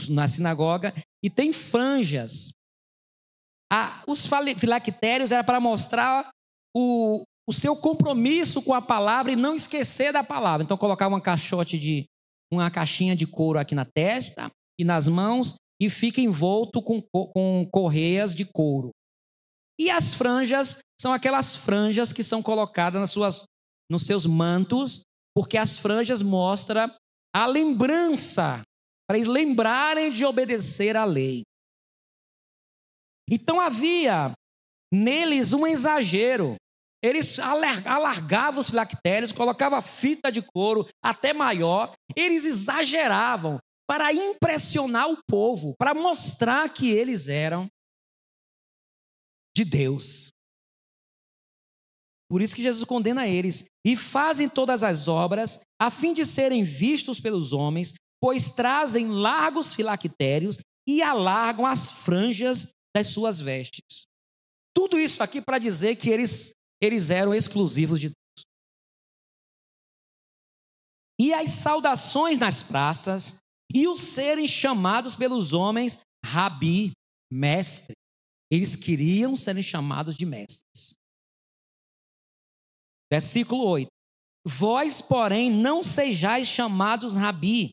na 0.08 0.28
sinagoga, 0.28 0.94
e 1.24 1.28
tem 1.28 1.52
franjas 1.52 2.52
os 4.06 4.28
filactérios 4.56 5.30
era 5.30 5.44
para 5.44 5.60
mostrar 5.60 6.28
o, 6.76 7.22
o 7.48 7.52
seu 7.52 7.76
compromisso 7.76 8.62
com 8.62 8.74
a 8.74 8.82
palavra 8.82 9.32
e 9.32 9.36
não 9.36 9.54
esquecer 9.54 10.12
da 10.12 10.24
palavra. 10.24 10.64
Então 10.64 10.76
colocava 10.76 11.14
uma 11.14 11.20
caixote 11.20 11.78
de 11.78 12.06
uma 12.52 12.70
caixinha 12.70 13.14
de 13.14 13.26
couro 13.26 13.58
aqui 13.58 13.74
na 13.74 13.84
testa 13.84 14.50
e 14.78 14.84
nas 14.84 15.08
mãos 15.08 15.54
e 15.80 15.88
fica 15.88 16.20
envolto 16.20 16.82
com, 16.82 17.00
com 17.00 17.66
correias 17.70 18.34
de 18.34 18.44
couro. 18.44 18.90
E 19.80 19.90
as 19.90 20.12
franjas 20.12 20.76
são 21.00 21.10
aquelas 21.10 21.56
franjas 21.56 22.12
que 22.12 22.22
são 22.22 22.42
colocadas 22.42 23.00
nas 23.00 23.10
suas, 23.10 23.44
nos 23.90 24.04
seus 24.04 24.26
mantos, 24.26 25.00
porque 25.34 25.56
as 25.56 25.78
franjas 25.78 26.20
mostram 26.20 26.94
a 27.34 27.46
lembrança, 27.46 28.60
para 29.08 29.16
eles 29.16 29.26
lembrarem 29.26 30.10
de 30.10 30.22
obedecer 30.26 30.98
à 30.98 31.06
lei. 31.06 31.44
Então 33.30 33.58
havia 33.58 34.32
neles 34.92 35.54
um 35.54 35.66
exagero. 35.66 36.56
Eles 37.02 37.38
alargavam 37.38 38.60
os 38.60 38.68
filactérios, 38.68 39.32
colocavam 39.32 39.80
fita 39.80 40.30
de 40.30 40.42
couro 40.42 40.86
até 41.02 41.32
maior. 41.32 41.94
Eles 42.14 42.44
exageravam 42.44 43.58
para 43.88 44.12
impressionar 44.12 45.10
o 45.10 45.16
povo, 45.26 45.74
para 45.78 45.94
mostrar 45.94 46.68
que 46.68 46.90
eles 46.90 47.30
eram 47.30 47.66
de 49.56 49.64
Deus. 49.64 50.30
Por 52.30 52.40
isso 52.40 52.54
que 52.54 52.62
Jesus 52.62 52.84
condena 52.84 53.26
eles. 53.26 53.64
E 53.84 53.96
fazem 53.96 54.48
todas 54.48 54.82
as 54.82 55.08
obras, 55.08 55.60
a 55.80 55.90
fim 55.90 56.14
de 56.14 56.24
serem 56.24 56.62
vistos 56.62 57.18
pelos 57.18 57.52
homens, 57.52 57.94
pois 58.20 58.50
trazem 58.50 59.08
largos 59.08 59.74
filactérios 59.74 60.58
e 60.86 61.02
alargam 61.02 61.66
as 61.66 61.90
franjas 61.90 62.68
das 62.94 63.08
suas 63.08 63.40
vestes. 63.40 64.04
Tudo 64.74 64.98
isso 64.98 65.22
aqui 65.22 65.40
para 65.40 65.58
dizer 65.58 65.96
que 65.96 66.08
eles, 66.08 66.52
eles 66.80 67.10
eram 67.10 67.34
exclusivos 67.34 67.98
de 67.98 68.08
Deus. 68.08 68.46
E 71.20 71.34
as 71.34 71.50
saudações 71.50 72.38
nas 72.38 72.62
praças, 72.62 73.38
e 73.74 73.86
os 73.86 74.00
serem 74.00 74.46
chamados 74.46 75.14
pelos 75.14 75.52
homens 75.52 76.00
rabi, 76.24 76.92
mestre. 77.30 77.94
Eles 78.50 78.74
queriam 78.74 79.36
serem 79.36 79.62
chamados 79.62 80.16
de 80.16 80.26
mestres. 80.26 80.98
Versículo 83.10 83.64
8: 83.64 83.88
Vós, 84.46 85.00
porém, 85.00 85.50
não 85.50 85.82
sejais 85.82 86.48
chamados 86.48 87.14
rabi, 87.14 87.70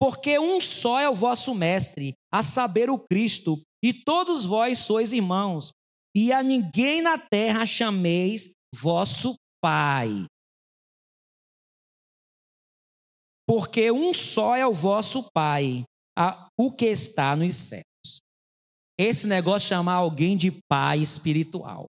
porque 0.00 0.38
um 0.38 0.60
só 0.60 1.00
é 1.00 1.08
o 1.08 1.14
vosso 1.14 1.54
mestre, 1.54 2.14
a 2.32 2.42
saber, 2.42 2.90
o 2.90 2.98
Cristo, 2.98 3.60
e 3.82 3.92
todos 3.92 4.44
vós 4.44 4.78
sois 4.78 5.12
irmãos, 5.12 5.72
e 6.16 6.32
a 6.32 6.42
ninguém 6.42 7.02
na 7.02 7.18
terra 7.18 7.64
chameis 7.64 8.52
vosso 8.74 9.34
Pai. 9.60 10.26
Porque 13.46 13.90
um 13.90 14.12
só 14.14 14.54
é 14.54 14.66
o 14.66 14.72
vosso 14.72 15.30
Pai, 15.32 15.82
a, 16.16 16.48
o 16.56 16.70
que 16.70 16.86
está 16.86 17.34
nos 17.34 17.56
céus. 17.56 17.82
Esse 18.98 19.28
negócio 19.28 19.66
de 19.66 19.68
chamar 19.68 19.94
alguém 19.94 20.36
de 20.36 20.50
pai 20.68 20.98
espiritual. 21.00 21.86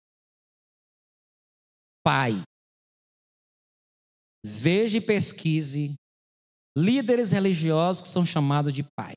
Pai. 2.03 2.43
Veja 4.45 4.97
e 4.97 5.01
pesquise 5.01 5.95
líderes 6.77 7.31
religiosos 7.31 8.01
que 8.01 8.07
são 8.07 8.25
chamados 8.25 8.73
de 8.73 8.83
pai. 8.83 9.13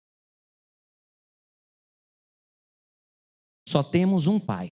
Só 3.69 3.83
temos 3.83 4.27
um 4.27 4.41
pai. 4.41 4.69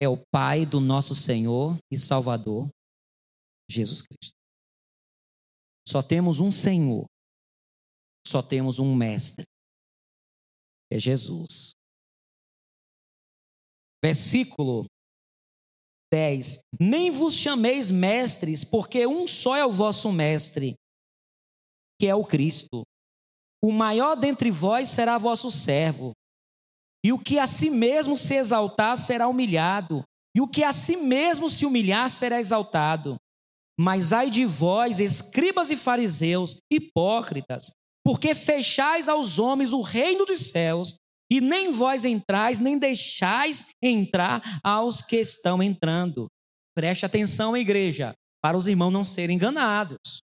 É 0.00 0.08
o 0.08 0.22
pai 0.30 0.66
do 0.66 0.80
nosso 0.80 1.14
Senhor 1.14 1.76
e 1.90 1.98
Salvador, 1.98 2.68
Jesus 3.68 4.02
Cristo. 4.02 4.36
Só 5.88 6.02
temos 6.02 6.38
um 6.38 6.50
Senhor. 6.52 7.06
Só 8.26 8.42
temos 8.42 8.78
um 8.78 8.94
mestre. 8.94 9.44
É 10.90 10.98
Jesus. 10.98 11.72
Versículo 14.02 14.86
10: 16.12 16.60
Nem 16.80 17.10
vos 17.10 17.34
chameis 17.34 17.90
mestres, 17.90 18.64
porque 18.64 19.06
um 19.06 19.26
só 19.26 19.56
é 19.56 19.64
o 19.64 19.72
vosso 19.72 20.10
mestre, 20.12 20.74
que 22.00 22.06
é 22.06 22.14
o 22.14 22.24
Cristo. 22.24 22.82
O 23.62 23.72
maior 23.72 24.14
dentre 24.14 24.50
vós 24.50 24.88
será 24.88 25.18
vosso 25.18 25.50
servo. 25.50 26.12
E 27.04 27.12
o 27.12 27.18
que 27.18 27.38
a 27.38 27.46
si 27.46 27.70
mesmo 27.70 28.16
se 28.16 28.34
exaltar 28.34 28.96
será 28.96 29.28
humilhado, 29.28 30.02
e 30.36 30.40
o 30.40 30.48
que 30.48 30.62
a 30.64 30.72
si 30.72 30.96
mesmo 30.96 31.50
se 31.50 31.66
humilhar 31.66 32.08
será 32.10 32.40
exaltado. 32.40 33.16
Mas 33.78 34.12
ai 34.12 34.30
de 34.30 34.44
vós, 34.44 34.98
escribas 34.98 35.70
e 35.70 35.76
fariseus, 35.76 36.58
hipócritas, 36.72 37.70
porque 38.08 38.34
fechais 38.34 39.06
aos 39.06 39.38
homens 39.38 39.74
o 39.74 39.82
reino 39.82 40.24
dos 40.24 40.46
céus, 40.48 40.94
e 41.30 41.42
nem 41.42 41.70
vós 41.70 42.06
entrais, 42.06 42.58
nem 42.58 42.78
deixais 42.78 43.66
entrar 43.82 44.42
aos 44.64 45.02
que 45.02 45.16
estão 45.16 45.62
entrando. 45.62 46.26
Preste 46.74 47.04
atenção, 47.04 47.54
igreja, 47.54 48.14
para 48.42 48.56
os 48.56 48.66
irmãos 48.66 48.90
não 48.92 49.04
serem 49.04 49.36
enganados. 49.36 50.22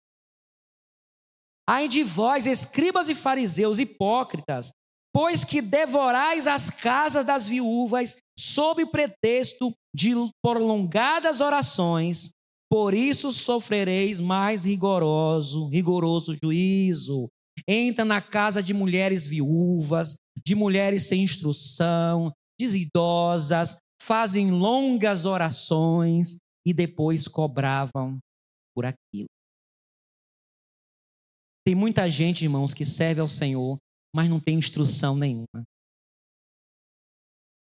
Ai 1.66 1.88
de 1.88 2.04
vós, 2.04 2.44
escribas 2.44 3.08
e 3.08 3.14
fariseus 3.14 3.78
hipócritas, 3.78 4.70
pois 5.10 5.42
que 5.42 5.62
devorais 5.62 6.46
as 6.46 6.68
casas 6.68 7.24
das 7.24 7.48
viúvas 7.48 8.18
sob 8.38 8.84
pretexto 8.90 9.72
de 9.96 10.12
prolongadas 10.44 11.40
orações, 11.40 12.32
por 12.70 12.92
isso 12.92 13.32
sofrereis 13.32 14.20
mais 14.20 14.66
rigoroso, 14.66 15.66
rigoroso 15.68 16.36
juízo. 16.44 17.26
Entra 17.66 18.05
na 18.05 18.20
casa 18.20 18.62
de 18.62 18.73
mulheres 18.73 19.27
viúvas, 19.27 20.16
de 20.44 20.55
mulheres 20.55 21.07
sem 21.07 21.23
instrução, 21.23 22.33
de 22.59 22.66
idosas, 22.77 23.77
fazem 24.03 24.51
longas 24.51 25.25
orações 25.25 26.37
e 26.66 26.73
depois 26.73 27.27
cobravam 27.27 28.18
por 28.75 28.85
aquilo. 28.85 29.29
Tem 31.66 31.75
muita 31.75 32.09
gente, 32.09 32.44
irmãos, 32.44 32.75
que 32.75 32.85
serve 32.85 33.20
ao 33.20 33.29
Senhor, 33.29 33.79
mas 34.14 34.29
não 34.29 34.40
tem 34.40 34.59
instrução 34.59 35.16
nenhuma. 35.16 35.64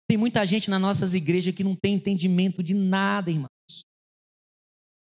Tem 0.08 0.16
muita 0.16 0.46
gente 0.46 0.70
nas 0.70 0.80
nossas 0.80 1.14
igrejas 1.14 1.54
que 1.54 1.64
não 1.64 1.74
tem 1.74 1.94
entendimento 1.94 2.62
de 2.62 2.74
nada, 2.74 3.30
irmãos. 3.30 3.48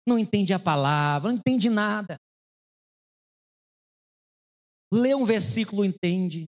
Não 0.08 0.20
entende 0.20 0.54
a 0.54 0.60
palavra, 0.60 1.32
não 1.32 1.38
entende 1.38 1.70
nada. 1.70 2.18
Lê 4.94 5.16
um 5.16 5.26
versículo, 5.26 5.84
entende. 5.84 6.46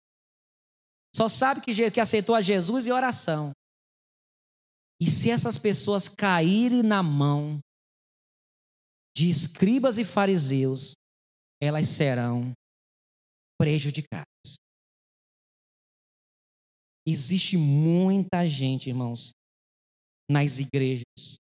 Só 1.16 1.28
sabe 1.28 1.62
que, 1.62 1.90
que 1.90 2.00
aceitou 2.00 2.36
a 2.36 2.42
Jesus 2.42 2.86
e 2.86 2.92
oração. 2.92 3.52
E 5.02 5.10
se 5.10 5.32
essas 5.32 5.58
pessoas 5.58 6.08
caírem 6.08 6.84
na 6.84 7.02
mão 7.02 7.60
de 9.18 9.30
escribas 9.30 9.98
e 9.98 10.06
fariseus, 10.06 10.94
elas 11.60 11.90
serão 11.90 12.54
prejudicadas. 13.60 14.26
Existe 17.08 17.58
muita 17.58 18.46
gente, 18.46 18.90
irmãos, 18.90 19.32
nas 20.30 20.60
igrejas, 20.60 21.38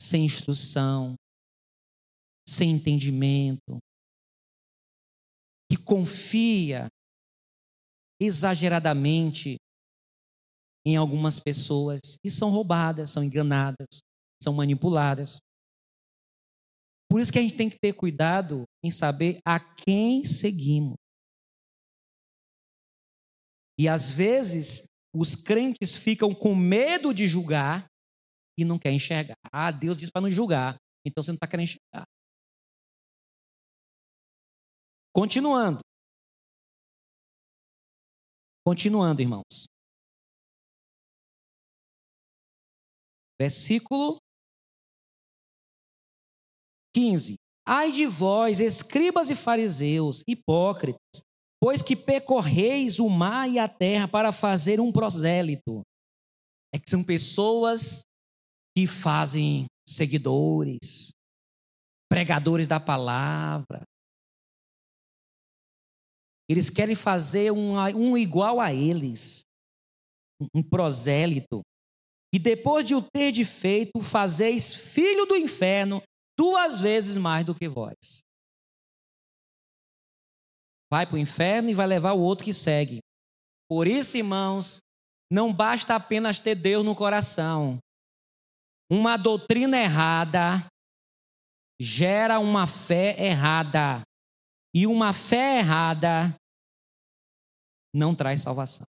sem 0.00 0.24
instrução, 0.24 1.14
sem 2.48 2.72
entendimento, 2.72 3.78
que 5.70 5.76
confia 5.76 6.88
exageradamente 8.20 9.56
em 10.86 10.96
algumas 10.96 11.40
pessoas 11.40 12.18
e 12.24 12.30
são 12.30 12.50
roubadas, 12.50 13.10
são 13.10 13.24
enganadas, 13.24 14.00
são 14.42 14.54
manipuladas. 14.54 15.38
Por 17.10 17.20
isso 17.20 17.32
que 17.32 17.38
a 17.38 17.42
gente 17.42 17.56
tem 17.56 17.68
que 17.68 17.78
ter 17.78 17.92
cuidado 17.92 18.64
em 18.84 18.90
saber 18.90 19.38
a 19.44 19.58
quem 19.58 20.24
seguimos. 20.24 20.96
E 23.78 23.88
às 23.88 24.10
vezes 24.10 24.86
os 25.14 25.34
crentes 25.34 25.96
ficam 25.96 26.34
com 26.34 26.54
medo 26.54 27.12
de 27.12 27.26
julgar 27.26 27.86
e 28.58 28.64
não 28.64 28.78
querem 28.78 28.96
enxergar. 28.96 29.36
Ah, 29.52 29.70
Deus 29.70 29.96
diz 29.96 30.10
para 30.10 30.22
não 30.22 30.30
julgar, 30.30 30.76
então 31.04 31.22
você 31.22 31.30
não 31.30 31.36
está 31.36 31.46
querendo 31.46 31.64
enxergar. 31.64 32.06
Continuando. 35.16 35.80
Continuando, 38.62 39.22
irmãos. 39.22 39.66
Versículo 43.40 44.18
15. 46.94 47.36
Ai 47.66 47.92
de 47.92 48.04
vós, 48.06 48.60
escribas 48.60 49.30
e 49.30 49.34
fariseus, 49.34 50.22
hipócritas, 50.28 51.22
pois 51.58 51.80
que 51.80 51.96
percorreis 51.96 52.98
o 52.98 53.08
mar 53.08 53.48
e 53.48 53.58
a 53.58 53.66
terra 53.66 54.06
para 54.06 54.30
fazer 54.32 54.80
um 54.80 54.92
prosélito. 54.92 55.80
É 56.74 56.78
que 56.78 56.90
são 56.90 57.02
pessoas 57.02 58.02
que 58.76 58.86
fazem 58.86 59.64
seguidores, 59.88 61.12
pregadores 62.06 62.66
da 62.66 62.78
palavra. 62.78 63.82
Eles 66.48 66.70
querem 66.70 66.94
fazer 66.94 67.50
um, 67.50 67.76
um 67.96 68.16
igual 68.16 68.60
a 68.60 68.72
eles, 68.72 69.44
um 70.54 70.62
prosélito. 70.62 71.62
E 72.32 72.38
depois 72.38 72.84
de 72.86 72.94
o 72.94 73.02
ter 73.02 73.32
de 73.32 73.44
feito, 73.44 74.00
fazeis 74.00 74.74
filho 74.74 75.26
do 75.26 75.36
inferno 75.36 76.02
duas 76.38 76.80
vezes 76.80 77.16
mais 77.16 77.44
do 77.44 77.54
que 77.54 77.68
vós. 77.68 78.20
Vai 80.90 81.06
para 81.06 81.16
o 81.16 81.18
inferno 81.18 81.70
e 81.70 81.74
vai 81.74 81.86
levar 81.86 82.12
o 82.12 82.20
outro 82.20 82.44
que 82.44 82.54
segue. 82.54 83.00
Por 83.68 83.86
isso, 83.86 84.16
irmãos, 84.16 84.78
não 85.30 85.52
basta 85.52 85.96
apenas 85.96 86.38
ter 86.38 86.54
Deus 86.54 86.84
no 86.84 86.94
coração. 86.94 87.78
Uma 88.90 89.16
doutrina 89.16 89.76
errada 89.76 90.64
gera 91.80 92.38
uma 92.38 92.66
fé 92.66 93.16
errada. 93.18 94.02
E 94.74 94.86
uma 94.86 95.12
fé 95.12 95.58
errada 95.58 96.34
não 97.94 98.14
traz 98.14 98.42
salvação. 98.42 98.84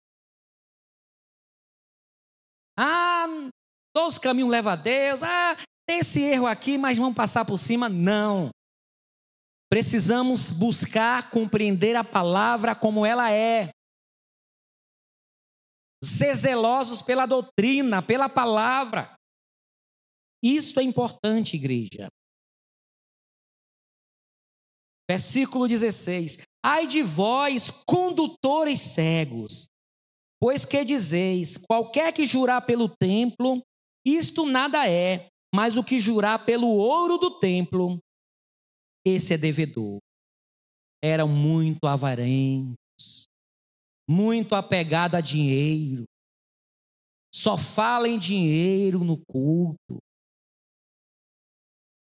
Ah, 2.79 3.27
todos 3.95 4.15
os 4.15 4.19
caminhos 4.19 4.51
levam 4.51 4.73
a 4.73 4.77
Deus. 4.77 5.23
Ah, 5.23 5.57
tem 5.87 5.99
esse 5.99 6.21
erro 6.21 6.47
aqui, 6.47 6.79
mas 6.79 6.97
vamos 6.97 7.15
passar 7.15 7.45
por 7.45 7.59
cima. 7.59 7.89
Não. 7.89 8.51
Precisamos 9.69 10.51
buscar 10.51 11.31
compreender 11.31 11.97
a 11.97 12.05
palavra 12.05 12.75
como 12.75 13.05
ela 13.05 13.33
é. 13.33 13.71
Ser 16.05 16.35
zelosos 16.37 17.01
pela 17.01 17.27
doutrina, 17.27 18.03
pela 18.03 18.29
palavra. 18.29 19.15
Isso 20.43 20.79
é 20.81 20.83
importante, 20.83 21.57
igreja. 21.57 22.09
Versículo 25.13 25.69
16: 25.69 26.39
Ai 26.65 26.87
de 26.87 27.03
vós, 27.03 27.71
condutores 27.87 28.81
cegos, 28.81 29.69
pois 30.41 30.65
que 30.65 30.83
dizeis: 30.87 31.59
qualquer 31.59 32.15
que 32.15 32.25
jurar 32.25 32.65
pelo 32.65 32.89
templo, 32.89 33.61
isto 34.07 34.47
nada 34.47 34.89
é, 34.89 35.29
mas 35.55 35.77
o 35.77 35.85
que 35.85 36.01
jurar 36.01 36.47
pelo 36.47 36.69
ouro 36.69 37.19
do 37.19 37.39
templo, 37.39 37.99
esse 39.07 39.35
é 39.35 39.37
devedor. 39.37 39.99
Eram 41.05 41.29
muito 41.29 41.87
avarentos, 41.87 43.25
muito 44.09 44.55
apegados 44.55 45.19
a 45.19 45.21
dinheiro, 45.21 46.05
só 47.35 47.59
fala 47.59 48.09
em 48.09 48.19
dinheiro 48.19 49.01
no 49.05 49.19
culto, 49.29 49.99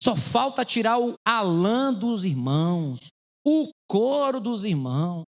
só 0.01 0.15
falta 0.15 0.65
tirar 0.65 0.99
o 0.99 1.13
alã 1.25 1.93
dos 1.93 2.25
irmãos, 2.25 3.11
o 3.45 3.71
coro 3.87 4.39
dos 4.39 4.65
irmãos. 4.65 5.25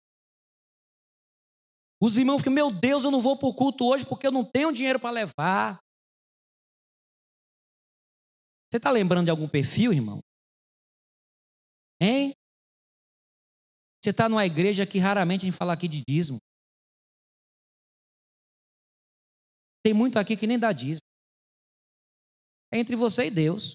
Os 2.01 2.17
irmãos 2.17 2.37
ficam, 2.37 2.53
meu 2.53 2.71
Deus, 2.71 3.03
eu 3.03 3.11
não 3.11 3.19
vou 3.19 3.37
para 3.37 3.49
o 3.49 3.53
culto 3.53 3.85
hoje 3.85 4.05
porque 4.07 4.27
eu 4.27 4.31
não 4.31 4.45
tenho 4.45 4.71
dinheiro 4.71 4.99
para 4.99 5.11
levar. 5.11 5.79
Você 8.69 8.77
está 8.77 8.91
lembrando 8.91 9.25
de 9.25 9.31
algum 9.31 9.49
perfil, 9.49 9.91
irmão? 9.91 10.19
Hein? 11.99 12.33
Você 14.01 14.11
está 14.11 14.29
numa 14.29 14.45
igreja 14.45 14.85
que 14.85 14.99
raramente 14.99 15.41
a 15.41 15.49
gente 15.49 15.57
fala 15.57 15.73
aqui 15.73 15.87
de 15.87 16.03
dízimo. 16.07 16.37
Tem 19.83 19.93
muito 19.93 20.17
aqui 20.19 20.37
que 20.37 20.47
nem 20.47 20.59
dá 20.59 20.71
dízimo. 20.71 21.01
É 22.71 22.77
entre 22.77 22.95
você 22.95 23.25
e 23.25 23.31
Deus. 23.31 23.73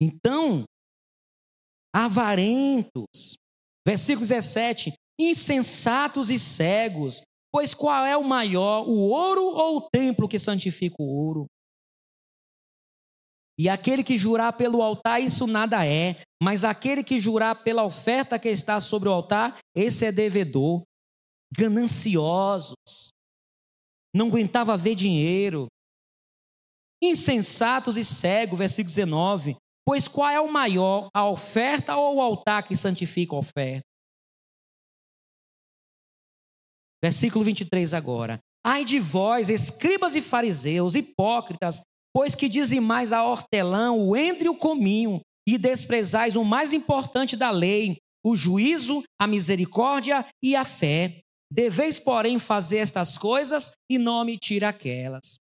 Então, 0.00 0.64
avarentos, 1.94 3.36
versículo 3.86 4.26
17: 4.26 4.94
insensatos 5.18 6.30
e 6.30 6.38
cegos, 6.38 7.22
pois 7.52 7.74
qual 7.74 8.06
é 8.06 8.16
o 8.16 8.24
maior, 8.24 8.88
o 8.88 9.10
ouro 9.10 9.44
ou 9.44 9.76
o 9.76 9.88
templo 9.90 10.28
que 10.28 10.38
santifica 10.38 10.96
o 11.00 11.06
ouro? 11.06 11.46
E 13.58 13.68
aquele 13.68 14.02
que 14.02 14.16
jurar 14.16 14.54
pelo 14.54 14.80
altar, 14.80 15.20
isso 15.20 15.46
nada 15.46 15.84
é, 15.84 16.22
mas 16.42 16.64
aquele 16.64 17.04
que 17.04 17.20
jurar 17.20 17.62
pela 17.62 17.84
oferta 17.84 18.38
que 18.38 18.48
está 18.48 18.80
sobre 18.80 19.10
o 19.10 19.12
altar, 19.12 19.58
esse 19.74 20.06
é 20.06 20.10
devedor. 20.10 20.82
Gananciosos, 21.54 23.10
não 24.14 24.28
aguentava 24.28 24.76
ver 24.78 24.94
dinheiro, 24.94 25.66
insensatos 27.02 27.98
e 27.98 28.04
cegos, 28.04 28.58
versículo 28.58 28.88
19, 28.88 29.56
Pois 29.90 30.06
qual 30.06 30.30
é 30.30 30.40
o 30.40 30.46
maior, 30.46 31.10
a 31.12 31.28
oferta 31.28 31.96
ou 31.96 32.18
o 32.18 32.20
altar 32.20 32.62
que 32.62 32.76
santifica 32.76 33.34
a 33.34 33.40
oferta? 33.40 33.82
Versículo 37.02 37.44
23 37.44 37.92
agora. 37.92 38.38
Ai 38.64 38.84
de 38.84 39.00
vós, 39.00 39.50
escribas 39.50 40.14
e 40.14 40.22
fariseus, 40.22 40.94
hipócritas, 40.94 41.82
pois 42.14 42.36
que 42.36 42.48
dizimais 42.48 43.12
a 43.12 43.24
hortelã, 43.24 43.90
o 43.90 44.14
entre 44.14 44.48
o 44.48 44.56
cominho, 44.56 45.20
e 45.44 45.58
desprezais 45.58 46.36
o 46.36 46.44
mais 46.44 46.72
importante 46.72 47.36
da 47.36 47.50
lei, 47.50 47.96
o 48.24 48.36
juízo, 48.36 49.02
a 49.20 49.26
misericórdia 49.26 50.24
e 50.40 50.54
a 50.54 50.64
fé. 50.64 51.20
Deveis, 51.52 51.98
porém, 51.98 52.38
fazer 52.38 52.78
estas 52.78 53.18
coisas 53.18 53.72
e 53.90 53.98
não 53.98 54.20
omitir 54.20 54.62
aquelas. 54.62 55.40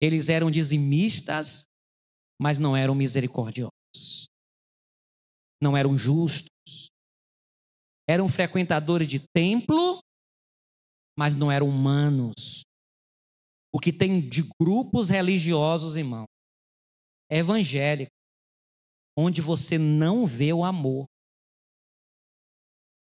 Eles 0.00 0.28
eram 0.28 0.52
dizimistas, 0.52 1.64
mas 2.42 2.58
não 2.58 2.76
eram 2.76 2.92
misericordiosos. 2.92 4.26
Não 5.62 5.76
eram 5.76 5.96
justos. 5.96 6.90
Eram 8.08 8.28
frequentadores 8.28 9.06
de 9.06 9.20
templo, 9.32 10.00
mas 11.16 11.36
não 11.36 11.52
eram 11.52 11.68
humanos. 11.68 12.64
O 13.72 13.78
que 13.78 13.92
tem 13.92 14.28
de 14.28 14.42
grupos 14.60 15.08
religiosos, 15.08 15.94
irmão, 15.94 16.24
é 17.30 17.38
evangélico, 17.38 18.10
onde 19.16 19.40
você 19.40 19.78
não 19.78 20.26
vê 20.26 20.52
o 20.52 20.64
amor. 20.64 21.06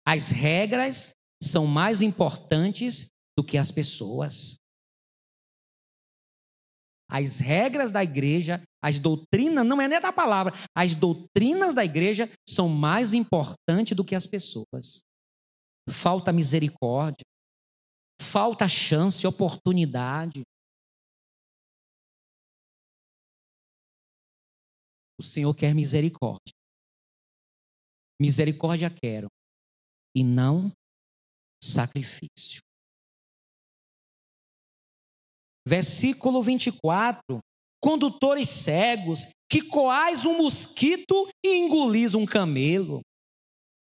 As 0.06 0.30
regras 0.30 1.14
são 1.42 1.66
mais 1.66 2.04
importantes 2.04 3.08
do 3.36 3.44
que 3.44 3.58
as 3.58 3.72
pessoas. 3.72 4.58
As 7.10 7.40
regras 7.40 7.92
da 7.92 8.04
igreja, 8.04 8.64
as 8.82 8.98
doutrinas, 8.98 9.66
não 9.66 9.82
é 9.82 9.88
nem 9.88 10.00
da 10.00 10.12
palavra, 10.12 10.54
as 10.76 10.96
doutrinas 10.96 11.74
da 11.74 11.84
igreja 11.84 12.30
são 12.48 12.68
mais 12.68 13.14
importantes 13.14 13.96
do 13.96 14.04
que 14.04 14.16
as 14.16 14.26
pessoas. 14.26 15.04
Falta 15.90 16.32
misericórdia, 16.32 17.26
falta 18.20 18.68
chance, 18.68 19.28
oportunidade. 19.28 20.42
O 25.20 25.24
Senhor 25.24 25.54
quer 25.54 25.76
misericórdia. 25.76 26.54
Misericórdia 28.20 28.90
quero, 28.90 29.28
e 30.16 30.24
não 30.24 30.72
sacrifício 31.62 32.62
versículo 35.68 36.42
24: 36.42 37.40
condutores 37.82 38.50
cegos, 38.50 39.28
que 39.50 39.62
coais 39.62 40.26
um 40.26 40.38
mosquito 40.38 41.30
e 41.44 41.56
engolis 41.56 42.14
um 42.14 42.26
camelo. 42.26 43.02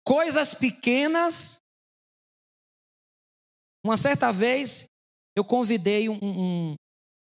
Coisas 0.06 0.54
pequenas. 0.54 1.58
Uma 3.84 3.98
certa 3.98 4.32
vez, 4.32 4.86
eu 5.36 5.46
convidei 5.46 6.10
um, 6.10 6.20
um, 6.22 6.76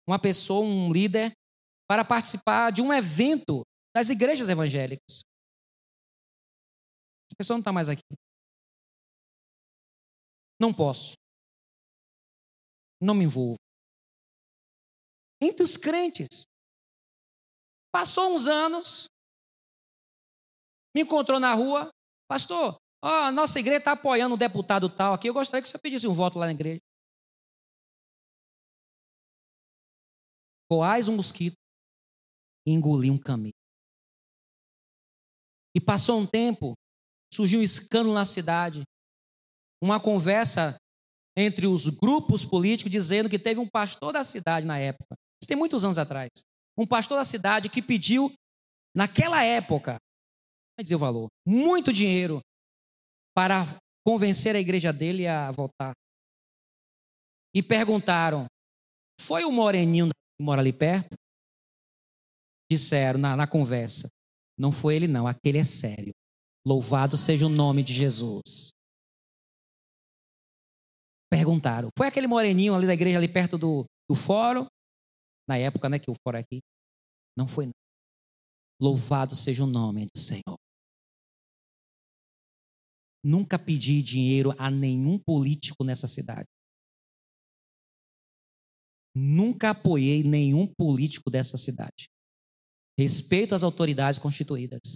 uma 0.07 0.19
pessoa, 0.19 0.65
um 0.65 0.91
líder, 0.91 1.31
para 1.87 2.03
participar 2.03 2.71
de 2.71 2.81
um 2.81 2.91
evento 2.91 3.63
das 3.95 4.09
igrejas 4.09 4.49
evangélicas. 4.49 5.21
Essa 7.27 7.35
pessoa 7.37 7.55
não 7.55 7.61
está 7.61 7.71
mais 7.71 7.87
aqui. 7.87 8.01
Não 10.59 10.73
posso. 10.73 11.13
Não 13.01 13.13
me 13.13 13.25
envolvo 13.25 13.57
entre 15.41 15.63
os 15.63 15.77
crentes. 15.77 16.45
Passou 17.91 18.35
uns 18.35 18.47
anos, 18.47 19.09
me 20.93 21.01
encontrou 21.01 21.39
na 21.39 21.53
rua, 21.53 21.89
pastor, 22.27 22.77
ó, 23.01 23.27
a 23.27 23.31
nossa 23.31 23.59
igreja 23.59 23.79
está 23.79 23.93
apoiando 23.93 24.35
um 24.35 24.37
deputado 24.37 24.89
tal 24.89 25.13
aqui, 25.13 25.29
eu 25.29 25.33
gostaria 25.33 25.61
que 25.61 25.69
você 25.69 25.77
pedisse 25.79 26.07
um 26.07 26.13
voto 26.13 26.37
lá 26.37 26.45
na 26.45 26.51
igreja. 26.51 26.81
Coais 30.69 31.07
um 31.07 31.15
mosquito 31.15 31.55
e 32.67 32.71
engoli 32.71 33.11
um 33.11 33.17
camelo. 33.17 33.53
E 35.75 35.79
passou 35.79 36.19
um 36.19 36.25
tempo, 36.25 36.73
surgiu 37.31 37.59
um 37.59 37.63
escândalo 37.63 38.13
na 38.13 38.25
cidade, 38.25 38.83
uma 39.81 40.01
conversa 40.01 40.77
entre 41.37 41.67
os 41.67 41.89
grupos 41.89 42.43
políticos 42.43 42.91
dizendo 42.91 43.29
que 43.29 43.37
teve 43.37 43.59
um 43.59 43.69
pastor 43.69 44.11
da 44.11 44.23
cidade 44.23 44.65
na 44.65 44.79
época 44.79 45.15
isso 45.45 45.47
tem 45.47 45.55
muitos 45.55 45.83
anos 45.83 45.99
atrás. 45.99 46.29
Um 46.75 46.87
pastor 46.87 47.19
da 47.19 47.23
cidade 47.23 47.69
que 47.69 47.81
pediu, 47.81 48.33
naquela 48.95 49.43
época, 49.43 49.97
não 50.77 50.83
dizer 50.83 50.95
o 50.95 50.99
valor, 50.99 51.27
muito 51.47 51.93
dinheiro 51.93 52.41
para 53.35 53.63
convencer 54.03 54.55
a 54.55 54.59
igreja 54.59 54.91
dele 54.91 55.27
a 55.27 55.51
votar. 55.51 55.93
E 57.53 57.61
perguntaram: 57.61 58.47
foi 59.21 59.45
o 59.45 59.51
moreninho 59.51 60.07
que 60.07 60.43
mora 60.43 60.61
ali 60.61 60.73
perto? 60.73 61.15
Disseram 62.69 63.19
na, 63.19 63.35
na 63.35 63.47
conversa: 63.47 64.07
não 64.57 64.71
foi 64.71 64.95
ele, 64.95 65.07
não, 65.07 65.27
aquele 65.27 65.59
é 65.59 65.63
sério. 65.63 66.11
Louvado 66.65 67.15
seja 67.15 67.45
o 67.45 67.49
nome 67.49 67.83
de 67.83 67.93
Jesus. 67.93 68.71
Perguntaram: 71.29 71.89
foi 71.95 72.07
aquele 72.07 72.25
moreninho 72.25 72.73
ali 72.73 72.87
da 72.87 72.95
igreja 72.95 73.19
ali 73.19 73.31
perto 73.31 73.59
do, 73.59 73.85
do 74.09 74.15
fórum? 74.15 74.65
Na 75.47 75.57
época 75.57 75.89
né, 75.89 75.99
que 75.99 76.09
eu 76.09 76.15
for 76.23 76.35
aqui. 76.35 76.61
Não 77.37 77.47
foi. 77.47 77.65
Não. 77.67 77.73
Louvado 78.81 79.35
seja 79.35 79.63
o 79.63 79.67
nome 79.67 80.05
do 80.13 80.19
Senhor. 80.19 80.57
Nunca 83.23 83.57
pedi 83.57 84.01
dinheiro 84.01 84.53
a 84.57 84.69
nenhum 84.69 85.17
político 85.17 85.83
nessa 85.83 86.07
cidade. 86.07 86.47
nunca 89.15 89.69
apoiei 89.69 90.23
nenhum 90.23 90.67
político 90.67 91.31
dessa 91.31 91.57
cidade. 91.57 92.09
Respeito 92.99 93.55
às 93.55 93.63
autoridades 93.63 94.19
constituídas. 94.19 94.95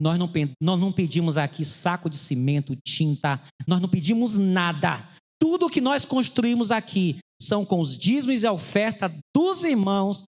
Nós 0.00 0.18
não, 0.18 0.30
nós 0.62 0.78
não 0.78 0.92
pedimos 0.92 1.36
aqui 1.36 1.64
saco 1.64 2.08
de 2.08 2.18
cimento, 2.18 2.76
tinta, 2.76 3.42
nós 3.66 3.80
não 3.80 3.88
pedimos 3.88 4.38
nada. 4.38 5.10
Tudo 5.40 5.70
que 5.70 5.80
nós 5.80 6.04
construímos 6.04 6.70
aqui 6.70 7.18
são 7.40 7.64
com 7.64 7.80
os 7.80 7.96
dízimos 7.96 8.42
e 8.42 8.46
a 8.46 8.52
oferta 8.52 9.10
dos 9.34 9.64
irmãos 9.64 10.24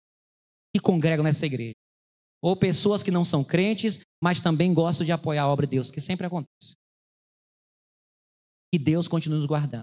que 0.75 0.81
congregam 0.81 1.25
nessa 1.25 1.47
igreja. 1.47 1.75
Ou 2.43 2.57
pessoas 2.57 3.03
que 3.03 3.11
não 3.11 3.25
são 3.25 3.43
crentes, 3.43 4.01
mas 4.23 4.41
também 4.41 4.73
gostam 4.73 5.05
de 5.05 5.13
apoiar 5.13 5.45
a 5.45 5.49
obra 5.49 5.67
de 5.67 5.73
Deus, 5.73 5.91
que 5.91 6.01
sempre 6.01 6.27
acontece. 6.27 6.77
Que 8.73 8.79
Deus 8.79 9.09
continue 9.09 9.39
nos 9.39 9.47
guardando. 9.47 9.83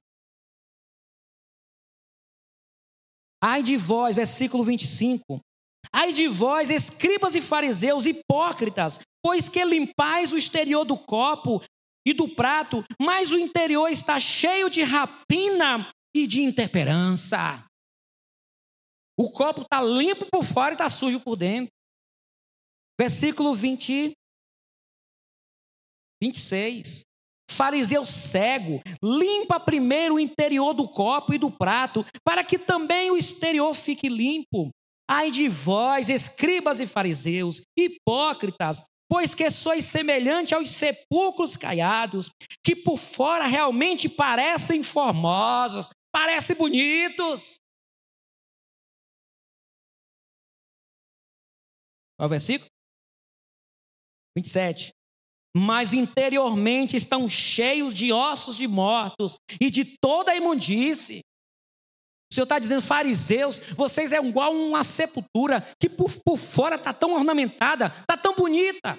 Ai 3.44 3.62
de 3.62 3.78
vós, 3.78 4.16
versículo 4.16 4.64
25. 4.64 5.40
Ai 5.92 6.12
de 6.12 6.28
vós, 6.28 6.70
escribas 6.70 7.36
e 7.36 7.42
fariseus, 7.42 8.06
hipócritas, 8.06 9.00
pois 9.24 9.50
que 9.50 9.64
limpais 9.64 10.32
o 10.32 10.38
exterior 10.38 10.86
do 10.86 10.98
copo 10.98 11.62
e 12.08 12.14
do 12.14 12.28
prato, 12.28 12.84
mas 13.02 13.32
o 13.32 13.38
interior 13.38 13.88
está 13.88 14.20
cheio 14.20 14.70
de 14.70 14.84
rapina 14.84 15.92
e 16.16 16.26
de 16.26 16.42
intemperança. 16.42 17.66
O 19.20 19.30
copo 19.30 19.64
está 19.64 19.82
limpo 19.82 20.26
por 20.32 20.46
fora 20.46 20.72
e 20.72 20.76
está 20.76 20.90
sujo 20.90 21.20
por 21.20 21.36
dentro. 21.36 21.70
Versículo 22.98 23.54
20, 23.54 24.14
26. 26.24 27.04
Fariseu 27.52 28.06
cego, 28.06 28.82
limpa 29.04 29.60
primeiro 29.60 30.16
o 30.16 30.20
interior 30.20 30.74
do 30.74 30.88
copo 30.88 31.34
e 31.34 31.38
do 31.38 31.52
prato, 31.52 32.04
para 32.24 32.44
que 32.44 32.58
também 32.58 33.12
o 33.12 33.18
exterior 33.18 33.74
fique 33.74 34.10
limpo. 34.10 34.72
Ai 35.10 35.30
de 35.30 35.48
vós, 35.48 36.10
escribas 36.10 36.80
e 36.80 36.88
fariseus, 36.88 37.62
hipócritas, 37.78 38.84
pois 39.08 39.36
que 39.36 39.50
sois 39.52 39.86
semelhante 39.86 40.56
aos 40.56 40.72
sepulcros 40.72 41.56
caiados, 41.56 42.30
que 42.66 42.76
por 42.76 42.98
fora 42.98 43.46
realmente 43.46 44.10
parecem 44.10 44.82
formosos, 44.82 45.90
parecem 46.16 46.56
bonitos. 46.56 47.60
Qual 52.16 52.24
é 52.24 52.26
o 52.26 52.30
versículo? 52.30 52.70
27. 54.38 54.94
Mas 55.58 55.94
interiormente 55.94 56.96
estão 56.96 57.28
cheios 57.30 57.94
de 57.94 58.14
ossos 58.14 58.56
de 58.56 58.66
mortos 58.66 59.36
e 59.60 59.70
de 59.70 59.98
toda 60.02 60.32
a 60.32 60.38
imundície. 60.38 61.20
O 62.32 62.34
Senhor 62.34 62.46
está 62.46 62.60
dizendo, 62.60 62.82
fariseus, 62.82 63.60
vocês 63.76 64.14
é 64.14 64.18
igual 64.18 64.54
uma 64.54 64.86
sepultura 64.86 65.62
que 65.78 65.90
por, 65.90 66.10
por 66.24 66.38
fora 66.38 66.78
está 66.78 66.94
tão 66.94 67.14
ornamentada, 67.14 67.88
está 67.88 68.18
tão 68.18 68.34
bonita. 68.36 68.98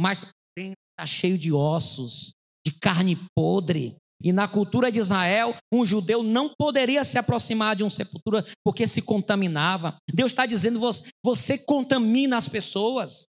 Mas 0.00 0.24
está 0.56 1.06
cheio 1.06 1.36
de 1.36 1.52
ossos, 1.52 2.32
de 2.66 2.72
carne 2.78 3.16
podre. 3.36 3.94
E 4.22 4.32
na 4.32 4.48
cultura 4.48 4.90
de 4.90 4.98
Israel, 4.98 5.54
um 5.72 5.84
judeu 5.84 6.22
não 6.22 6.52
poderia 6.58 7.04
se 7.04 7.18
aproximar 7.18 7.76
de 7.76 7.84
uma 7.84 7.90
sepultura 7.90 8.44
porque 8.64 8.86
se 8.86 9.00
contaminava. 9.00 9.96
Deus 10.12 10.32
está 10.32 10.44
dizendo: 10.44 10.80
você, 11.24 11.58
contamina 11.58 12.36
as 12.36 12.48
pessoas. 12.48 13.26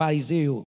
Fariseu, 0.00 0.62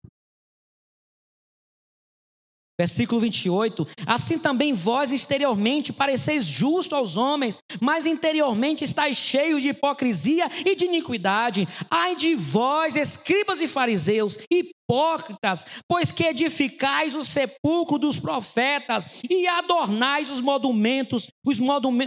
Versículo 2.80 3.22
28. 3.22 3.88
Assim 4.06 4.38
também 4.38 4.74
vós 4.74 5.12
exteriormente 5.12 5.94
pareceis 5.94 6.46
justo 6.46 6.94
aos 6.94 7.16
homens, 7.16 7.58
mas 7.80 8.06
interiormente 8.06 8.84
estáis 8.84 9.18
cheios 9.18 9.62
de 9.62 9.70
hipocrisia 9.70 10.50
e 10.66 10.76
de 10.76 10.86
iniquidade. 10.86 11.68
Ai 11.90 12.16
de 12.16 12.36
vós, 12.36 12.96
escribas 12.96 13.62
e 13.62 13.68
fariseus, 13.68 14.38
hipócritas, 14.52 15.66
pois 15.88 16.12
que 16.12 16.26
edificais 16.26 17.16
o 17.16 17.24
sepulcro 17.24 17.98
dos 17.98 18.20
profetas 18.20 19.06
e 19.30 19.48
adornais 19.48 20.30
os 20.30 20.42
monumentos, 20.42 21.28
os, 21.46 21.60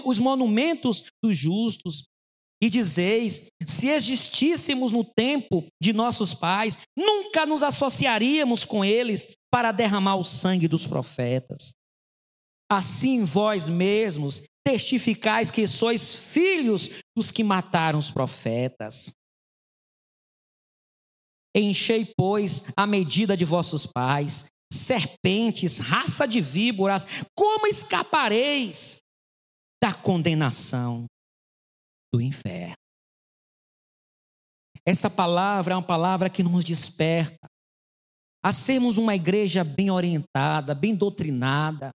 os 0.05 0.19
monumentos 0.19 1.05
dos 1.23 1.37
justos. 1.37 2.05
E 2.61 2.69
dizeis: 2.69 3.47
se 3.65 3.89
existíssemos 3.89 4.91
no 4.91 5.05
tempo 5.05 5.65
de 5.81 5.93
nossos 5.93 6.35
pais, 6.35 6.77
nunca 6.97 7.47
nos 7.47 7.63
associaríamos 7.63 8.65
com 8.65 8.85
eles 8.85 9.38
para 9.51 9.73
derramar 9.73 10.17
o 10.17 10.25
sangue 10.25 10.69
dos 10.69 10.87
profetas. 10.87 11.73
Assim 12.71 13.25
vós 13.25 13.69
mesmos 13.69 14.43
testificais 14.65 15.51
que 15.51 15.67
sois 15.67 16.15
filhos 16.33 16.91
dos 17.17 17.31
que 17.31 17.43
mataram 17.43 17.99
os 17.99 18.11
profetas. 18.11 19.13
Enchei, 21.57 22.13
pois, 22.17 22.65
a 22.77 22.87
medida 22.87 23.37
de 23.37 23.45
vossos 23.45 23.87
pais, 23.87 24.45
serpentes, 24.71 25.79
raça 25.79 26.29
de 26.29 26.41
víboras, 26.41 27.07
como 27.35 27.67
escapareis 27.67 28.99
da 29.83 29.95
condenação? 29.95 31.07
do 32.13 32.21
inferno. 32.21 32.75
Essa 34.85 35.11
palavra 35.11 35.75
é 35.75 35.77
uma 35.77 35.83
palavra 35.83 36.31
que 36.31 36.43
nos 36.43 36.65
desperta 36.65 37.48
a 38.43 38.53
sermos 38.53 38.99
uma 38.99 39.15
igreja 39.15 39.65
bem 39.65 39.91
orientada, 39.91 40.75
bem 40.75 40.95
doutrinada, 40.95 41.91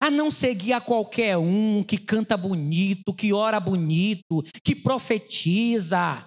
a 0.00 0.10
não 0.10 0.30
seguir 0.30 0.72
a 0.72 0.80
qualquer 0.80 1.36
um 1.36 1.84
que 1.84 1.96
canta 1.96 2.36
bonito, 2.36 3.14
que 3.14 3.32
ora 3.32 3.60
bonito, 3.60 4.42
que 4.64 4.74
profetiza. 4.74 6.26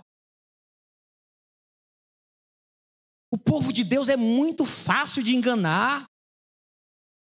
O 3.31 3.37
povo 3.37 3.73
de 3.73 3.83
Deus 3.83 4.07
é 4.07 4.15
muito 4.15 4.63
fácil 4.63 5.21
de 5.21 5.35
enganar. 5.35 6.05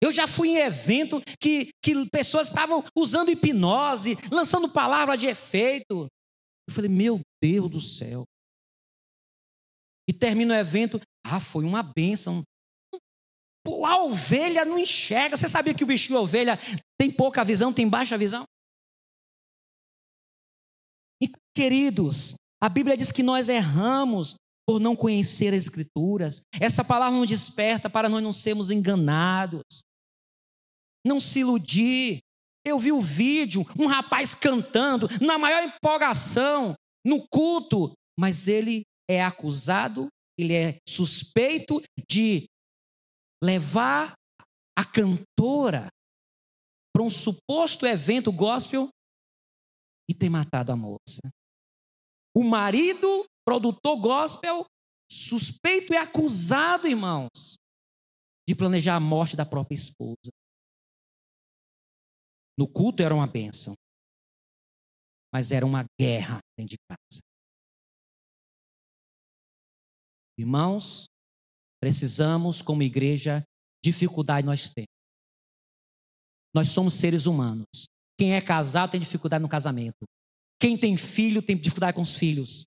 Eu 0.00 0.10
já 0.10 0.26
fui 0.26 0.48
em 0.48 0.56
evento 0.56 1.20
que, 1.38 1.70
que 1.82 2.08
pessoas 2.10 2.48
estavam 2.48 2.82
usando 2.96 3.30
hipnose, 3.30 4.16
lançando 4.30 4.70
palavras 4.70 5.20
de 5.20 5.26
efeito. 5.26 6.06
Eu 6.66 6.74
falei, 6.74 6.88
meu 6.88 7.20
Deus 7.42 7.70
do 7.70 7.80
céu. 7.80 8.24
E 10.08 10.12
termina 10.14 10.54
o 10.54 10.58
evento, 10.58 10.98
ah, 11.30 11.40
foi 11.40 11.64
uma 11.64 11.82
bênção. 11.82 12.42
A 13.86 14.02
ovelha 14.02 14.64
não 14.64 14.78
enxerga. 14.78 15.36
Você 15.36 15.48
sabia 15.48 15.74
que 15.74 15.84
o 15.84 15.86
bichinho 15.86 16.20
ovelha 16.20 16.58
tem 16.98 17.10
pouca 17.10 17.44
visão, 17.44 17.72
tem 17.72 17.88
baixa 17.88 18.16
visão? 18.16 18.44
E, 21.22 21.30
queridos, 21.54 22.34
a 22.62 22.68
Bíblia 22.68 22.96
diz 22.96 23.12
que 23.12 23.22
nós 23.22 23.48
erramos 23.48 24.36
por 24.66 24.80
não 24.80 24.96
conhecer 24.96 25.52
as 25.54 25.64
Escrituras. 25.64 26.42
Essa 26.60 26.84
palavra 26.84 27.18
nos 27.18 27.28
desperta 27.28 27.90
para 27.90 28.08
nós 28.08 28.22
não 28.22 28.32
sermos 28.32 28.70
enganados 28.70 29.82
não 31.08 31.18
se 31.18 31.40
iludir. 31.40 32.20
Eu 32.64 32.78
vi 32.78 32.92
o 32.92 33.00
vídeo, 33.00 33.64
um 33.78 33.86
rapaz 33.86 34.34
cantando 34.34 35.08
na 35.24 35.38
maior 35.38 35.62
empolgação 35.64 36.74
no 37.04 37.26
culto, 37.26 37.92
mas 38.18 38.46
ele 38.46 38.82
é 39.08 39.24
acusado, 39.24 40.08
ele 40.38 40.54
é 40.54 40.78
suspeito 40.88 41.82
de 42.08 42.48
levar 43.42 44.14
a 44.78 44.84
cantora 44.84 45.88
para 46.94 47.02
um 47.02 47.10
suposto 47.10 47.84
evento 47.84 48.32
gospel 48.32 48.88
e 50.08 50.14
ter 50.14 50.30
matado 50.30 50.70
a 50.70 50.76
moça. 50.76 51.20
O 52.34 52.44
marido, 52.44 53.26
produtor 53.44 54.00
gospel, 54.00 54.64
suspeito 55.10 55.92
e 55.92 55.96
acusado, 55.96 56.86
irmãos, 56.86 57.56
de 58.48 58.54
planejar 58.54 58.96
a 58.96 59.00
morte 59.00 59.36
da 59.36 59.44
própria 59.44 59.74
esposa. 59.74 60.30
No 62.56 62.68
culto 62.68 63.02
era 63.02 63.14
uma 63.14 63.26
bênção, 63.26 63.74
mas 65.32 65.52
era 65.52 65.66
uma 65.66 65.84
guerra 66.00 66.38
dentro 66.56 66.76
de 66.76 66.78
casa. 66.88 67.27
Irmãos, 70.38 71.08
precisamos, 71.80 72.62
como 72.62 72.82
igreja, 72.82 73.42
dificuldade 73.84 74.46
nós 74.46 74.70
temos. 74.70 74.88
Nós 76.54 76.68
somos 76.68 76.94
seres 76.94 77.26
humanos. 77.26 77.66
Quem 78.16 78.34
é 78.34 78.40
casado 78.40 78.92
tem 78.92 79.00
dificuldade 79.00 79.42
no 79.42 79.48
casamento. 79.48 80.06
Quem 80.60 80.76
tem 80.76 80.96
filho 80.96 81.42
tem 81.42 81.56
dificuldade 81.56 81.94
com 81.94 82.02
os 82.02 82.14
filhos. 82.14 82.66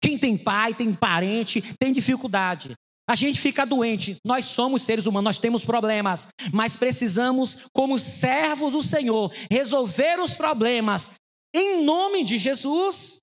Quem 0.00 0.18
tem 0.18 0.36
pai, 0.36 0.74
tem 0.74 0.94
parente, 0.94 1.62
tem 1.78 1.92
dificuldade. 1.92 2.74
A 3.08 3.14
gente 3.14 3.40
fica 3.40 3.64
doente, 3.64 4.16
nós 4.24 4.46
somos 4.46 4.82
seres 4.82 5.06
humanos, 5.06 5.24
nós 5.24 5.38
temos 5.38 5.64
problemas, 5.64 6.28
mas 6.52 6.74
precisamos, 6.74 7.68
como 7.72 8.00
servos 8.00 8.72
do 8.72 8.82
Senhor, 8.82 9.32
resolver 9.48 10.18
os 10.18 10.34
problemas 10.34 11.12
em 11.54 11.84
nome 11.84 12.24
de 12.24 12.36
Jesus. 12.36 13.18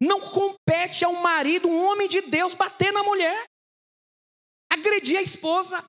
Não 0.00 0.20
compete 0.20 1.04
ao 1.04 1.12
marido, 1.14 1.68
um 1.68 1.84
homem 1.90 2.08
de 2.08 2.20
Deus, 2.20 2.54
bater 2.54 2.92
na 2.92 3.02
mulher, 3.02 3.44
agredir 4.72 5.18
a 5.18 5.22
esposa. 5.22 5.84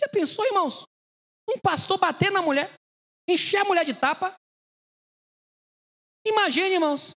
Já 0.00 0.08
pensou, 0.12 0.44
irmãos? 0.44 0.84
Um 1.48 1.58
pastor 1.58 1.98
bater 1.98 2.30
na 2.30 2.42
mulher, 2.42 2.74
encher 3.28 3.58
a 3.58 3.64
mulher 3.64 3.84
de 3.84 3.94
tapa. 3.94 4.36
Imagine, 6.26 6.74
irmãos. 6.74 7.12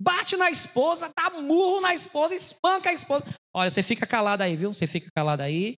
Bate 0.00 0.36
na 0.36 0.50
esposa, 0.50 1.12
dá 1.14 1.30
murro 1.30 1.80
na 1.80 1.94
esposa, 1.94 2.34
espanca 2.34 2.90
a 2.90 2.92
esposa. 2.92 3.24
Olha, 3.54 3.70
você 3.70 3.82
fica 3.82 4.06
calado 4.06 4.42
aí, 4.42 4.56
viu? 4.56 4.72
Você 4.72 4.86
fica 4.86 5.08
calado 5.14 5.42
aí. 5.42 5.76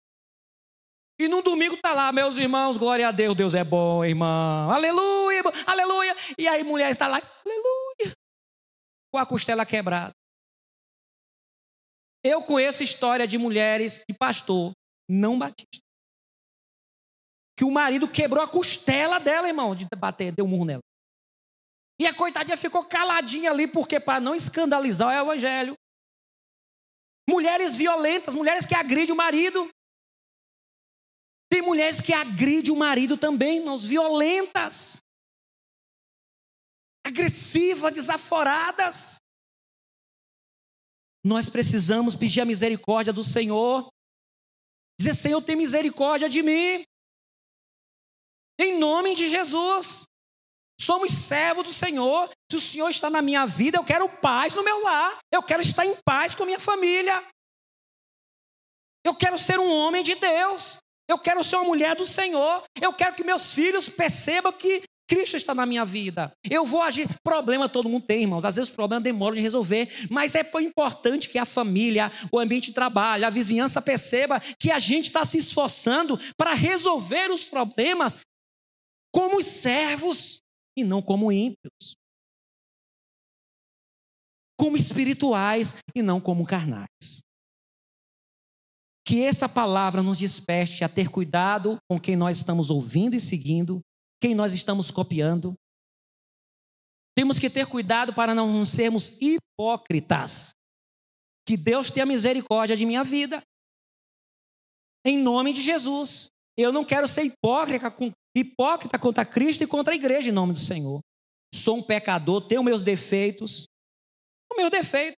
E 1.17 1.27
no 1.27 1.41
domingo 1.41 1.77
tá 1.77 1.93
lá, 1.93 2.11
meus 2.11 2.37
irmãos, 2.37 2.77
glória 2.77 3.07
a 3.07 3.11
Deus, 3.11 3.35
Deus 3.35 3.53
é 3.53 3.63
bom, 3.63 4.03
irmão. 4.03 4.69
Aleluia, 4.69 5.41
aleluia. 5.65 6.15
E 6.37 6.47
aí 6.47 6.63
mulher 6.63 6.91
está 6.91 7.07
lá, 7.07 7.21
aleluia. 7.45 8.13
Com 9.11 9.17
a 9.17 9.25
costela 9.25 9.65
quebrada. 9.65 10.11
Eu 12.21 12.41
conheço 12.41 12.83
história 12.83 13.25
de 13.25 13.37
mulheres 13.37 14.03
e 14.09 14.13
pastor 14.13 14.73
não 15.09 15.37
batista. 15.39 15.85
Que 17.57 17.63
o 17.63 17.71
marido 17.71 18.09
quebrou 18.09 18.43
a 18.43 18.47
costela 18.47 19.19
dela, 19.19 19.47
irmão, 19.47 19.73
de 19.73 19.85
bater, 19.97 20.33
deu 20.33 20.43
um 20.43 20.49
murro 20.49 20.65
nela. 20.65 20.81
E 21.97 22.05
a 22.05 22.13
coitadinha 22.13 22.57
ficou 22.57 22.83
caladinha 22.83 23.51
ali, 23.51 23.67
porque 23.67 23.99
para 23.99 24.19
não 24.19 24.35
escandalizar 24.35 25.07
o 25.07 25.21
evangelho. 25.21 25.75
Mulheres 27.29 27.73
violentas, 27.73 28.35
mulheres 28.35 28.65
que 28.65 28.75
agridem 28.75 29.13
o 29.13 29.15
marido. 29.15 29.69
Tem 31.55 31.61
mulheres 31.61 32.01
que 32.01 32.11
agridem 32.11 32.73
o 32.73 32.75
marido 32.75 33.15
também, 33.15 33.59
irmãos, 33.59 33.81
violentas, 33.81 35.01
agressivas, 37.07 37.93
desaforadas. 37.93 39.15
Nós 41.23 41.49
precisamos 41.49 42.13
pedir 42.13 42.41
a 42.41 42.45
misericórdia 42.45 43.13
do 43.13 43.23
Senhor. 43.23 43.89
Dizer, 44.99 45.15
Senhor, 45.15 45.41
tem 45.41 45.55
misericórdia 45.55 46.27
de 46.27 46.43
mim. 46.43 46.83
Em 48.59 48.77
nome 48.77 49.15
de 49.15 49.29
Jesus. 49.29 50.03
Somos 50.77 51.09
servos 51.13 51.63
do 51.63 51.71
Senhor. 51.71 52.29
Se 52.51 52.57
o 52.57 52.61
Senhor 52.61 52.89
está 52.89 53.09
na 53.09 53.21
minha 53.21 53.45
vida, 53.45 53.77
eu 53.77 53.85
quero 53.85 54.09
paz 54.09 54.53
no 54.53 54.61
meu 54.61 54.83
lar. 54.83 55.19
Eu 55.31 55.41
quero 55.41 55.61
estar 55.61 55.85
em 55.85 55.95
paz 56.03 56.35
com 56.35 56.43
a 56.43 56.47
minha 56.47 56.59
família. 56.59 57.25
Eu 59.05 59.15
quero 59.15 59.39
ser 59.39 59.57
um 59.57 59.73
homem 59.73 60.03
de 60.03 60.15
Deus. 60.15 60.83
Eu 61.07 61.19
quero 61.19 61.43
ser 61.43 61.57
uma 61.57 61.65
mulher 61.65 61.95
do 61.95 62.05
Senhor. 62.05 62.63
Eu 62.81 62.93
quero 62.93 63.15
que 63.15 63.23
meus 63.23 63.51
filhos 63.51 63.87
percebam 63.87 64.51
que 64.51 64.83
Cristo 65.07 65.37
está 65.37 65.53
na 65.53 65.65
minha 65.65 65.85
vida. 65.85 66.31
Eu 66.49 66.65
vou 66.65 66.81
agir. 66.81 67.07
Problema 67.23 67.69
todo 67.69 67.89
mundo 67.89 68.05
tem, 68.05 68.23
irmãos. 68.23 68.43
Às 68.43 68.55
vezes 68.55 68.71
o 68.71 68.75
problema 68.75 69.01
demora 69.01 69.35
de 69.35 69.41
resolver. 69.41 70.07
Mas 70.09 70.33
é 70.33 70.41
importante 70.61 71.29
que 71.29 71.37
a 71.37 71.45
família, 71.45 72.11
o 72.31 72.39
ambiente 72.39 72.67
de 72.67 72.73
trabalho, 72.73 73.25
a 73.25 73.29
vizinhança 73.29 73.81
perceba 73.81 74.39
que 74.59 74.71
a 74.71 74.79
gente 74.79 75.05
está 75.05 75.23
se 75.23 75.37
esforçando 75.37 76.19
para 76.35 76.53
resolver 76.53 77.29
os 77.31 77.45
problemas 77.45 78.17
como 79.13 79.41
servos 79.43 80.39
e 80.75 80.83
não 80.83 81.01
como 81.01 81.31
ímpios. 81.31 81.95
Como 84.57 84.75
espirituais 84.77 85.75
e 85.93 86.01
não 86.01 86.19
como 86.19 86.45
carnais. 86.45 87.24
Que 89.05 89.21
essa 89.21 89.47
palavra 89.47 90.01
nos 90.01 90.17
desperte 90.17 90.83
a 90.83 90.89
ter 90.89 91.09
cuidado 91.09 91.77
com 91.89 91.99
quem 91.99 92.15
nós 92.15 92.37
estamos 92.37 92.69
ouvindo 92.69 93.15
e 93.15 93.19
seguindo, 93.19 93.79
quem 94.19 94.33
nós 94.33 94.53
estamos 94.53 94.89
copiando. 94.89 95.53
Temos 97.15 97.37
que 97.39 97.49
ter 97.49 97.65
cuidado 97.67 98.13
para 98.13 98.33
não 98.33 98.65
sermos 98.65 99.13
hipócritas. 99.21 100.49
Que 101.47 101.55
Deus 101.55 101.91
tenha 101.91 102.05
misericórdia 102.05 102.75
de 102.75 102.85
minha 102.85 103.03
vida. 103.03 103.41
Em 105.05 105.17
nome 105.17 105.53
de 105.53 105.61
Jesus. 105.61 106.27
Eu 106.57 106.71
não 106.71 106.83
quero 106.83 107.07
ser 107.07 107.23
hipócrita, 107.23 107.93
hipócrita 108.35 108.97
contra 108.97 109.25
Cristo 109.25 109.63
e 109.63 109.67
contra 109.67 109.93
a 109.93 109.95
igreja 109.95 110.29
em 110.29 110.33
nome 110.33 110.53
do 110.53 110.59
Senhor. 110.59 110.99
Sou 111.53 111.77
um 111.77 111.83
pecador, 111.83 112.47
tenho 112.47 112.63
meus 112.63 112.83
defeitos. 112.83 113.67
O 114.51 114.55
meu 114.55 114.69
defeito. 114.69 115.15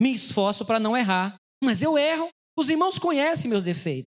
Me 0.00 0.14
esforço 0.14 0.64
para 0.64 0.78
não 0.78 0.96
errar, 0.96 1.36
mas 1.62 1.82
eu 1.82 1.98
erro. 1.98 2.30
Os 2.58 2.68
irmãos 2.68 2.98
conhecem 2.98 3.48
meus 3.48 3.62
defeitos. 3.62 4.12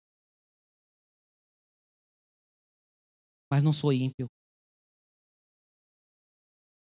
Mas 3.52 3.64
não 3.64 3.74
sou 3.74 3.91
ímpio. 3.91 4.28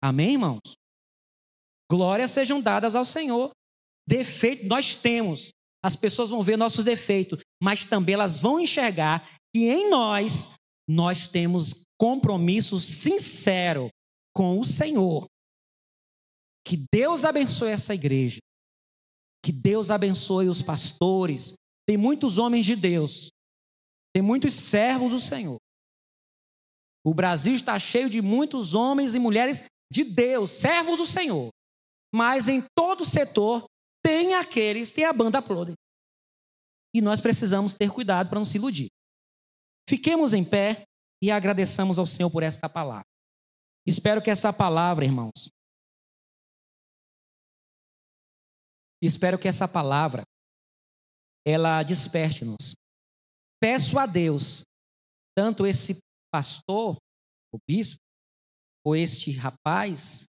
Amém, 0.01 0.35
irmãos? 0.35 0.77
Glórias 1.91 2.31
sejam 2.31 2.61
dadas 2.61 2.95
ao 2.95 3.05
Senhor. 3.05 3.51
Defeito 4.07 4.67
nós 4.67 4.95
temos. 4.95 5.51
As 5.83 5.97
pessoas 5.97 6.31
vão 6.31 6.45
ver 6.45 6.57
nossos 6.57 6.85
defeitos, 6.85 7.41
mas 7.61 7.85
também 7.85 8.15
elas 8.15 8.39
vão 8.39 8.61
enxergar 8.61 9.29
que 9.53 9.65
em 9.69 9.91
nós 9.91 10.53
nós 10.89 11.27
temos 11.27 11.83
compromisso 11.99 12.79
sincero 12.79 13.89
com 14.33 14.61
o 14.61 14.65
Senhor. 14.65 15.27
Que 16.65 16.77
Deus 16.93 17.25
abençoe 17.25 17.71
essa 17.71 17.95
igreja. 17.95 18.39
Que 19.43 19.53
Deus 19.53 19.91
abençoe 19.91 20.49
os 20.49 20.63
pastores. 20.63 21.55
Tem 21.87 21.97
muitos 21.97 22.39
homens 22.39 22.67
de 22.67 22.77
Deus. 22.77 23.31
Tem 24.13 24.23
muitos 24.23 24.55
servos 24.55 25.11
do 25.11 25.21
Senhor. 25.21 25.59
O 27.05 27.15
Brasil 27.15 27.55
está 27.55 27.79
cheio 27.79 28.11
de 28.11 28.21
muitos 28.21 28.75
homens 28.75 29.15
e 29.15 29.19
mulheres 29.19 29.63
de 29.91 30.05
Deus, 30.05 30.51
servos 30.51 30.99
do 30.99 31.07
Senhor. 31.07 31.49
Mas 32.15 32.49
em 32.49 32.63
todo 32.77 33.05
setor 33.05 33.65
tem 34.05 34.35
aqueles, 34.35 34.93
tem 34.93 35.05
a 35.05 35.13
banda 35.13 35.41
podre. 35.41 35.75
E 36.95 37.01
nós 37.01 37.21
precisamos 37.21 37.75
ter 37.75 37.91
cuidado 37.91 38.29
para 38.29 38.39
não 38.39 38.45
se 38.45 38.59
iludir. 38.59 38.89
Fiquemos 39.89 40.35
em 40.35 40.45
pé 40.45 40.85
e 41.23 41.31
agradeçamos 41.31 41.99
ao 41.99 42.07
Senhor 42.07 42.31
por 42.31 42.43
esta 42.43 42.69
palavra. 42.69 43.07
Espero 43.87 44.21
que 44.21 44.31
essa 44.31 44.53
palavra, 44.53 45.05
irmãos, 45.05 45.51
Espero 49.03 49.39
que 49.39 49.49
essa 49.49 49.69
palavra 49.69 50.23
ela 51.47 51.83
desperte-nos. 51.83 52.75
Peço 53.61 53.99
a 53.99 54.07
Deus, 54.07 54.63
tanto 55.37 55.67
esse 55.67 55.99
pastor, 56.33 56.97
o 57.53 57.59
bispo, 57.69 57.99
ou 58.85 58.95
este 58.97 59.33
rapaz 59.33 60.25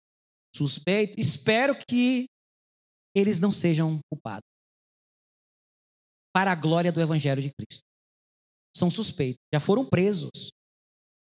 suspeito, 0.55 1.19
espero 1.19 1.73
que 1.87 2.25
eles 3.15 3.39
não 3.39 3.51
sejam 3.51 3.99
culpados. 4.11 4.47
Para 6.33 6.51
a 6.51 6.55
glória 6.55 6.91
do 6.91 7.01
evangelho 7.01 7.41
de 7.41 7.51
Cristo. 7.53 7.83
São 8.75 8.89
suspeitos, 8.89 9.39
já 9.53 9.59
foram 9.59 9.87
presos. 9.87 10.49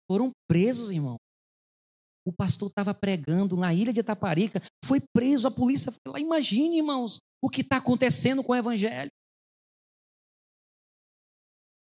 Foram 0.10 0.32
presos, 0.48 0.92
irmão. 0.92 1.18
O 2.28 2.34
pastor 2.34 2.70
estava 2.70 2.94
pregando 2.94 3.56
na 3.56 3.74
ilha 3.74 3.94
de 3.94 4.02
Itaparica, 4.02 4.62
foi 4.86 5.00
preso, 5.16 5.48
a 5.48 5.52
polícia 5.52 5.92
foi 5.92 6.14
lá. 6.14 6.20
Imagine, 6.20 6.78
irmãos, 6.78 7.20
o 7.42 7.50
que 7.50 7.62
está 7.62 7.78
acontecendo 7.78 8.44
com 8.44 8.52
o 8.52 8.56
Evangelho. 8.56 9.12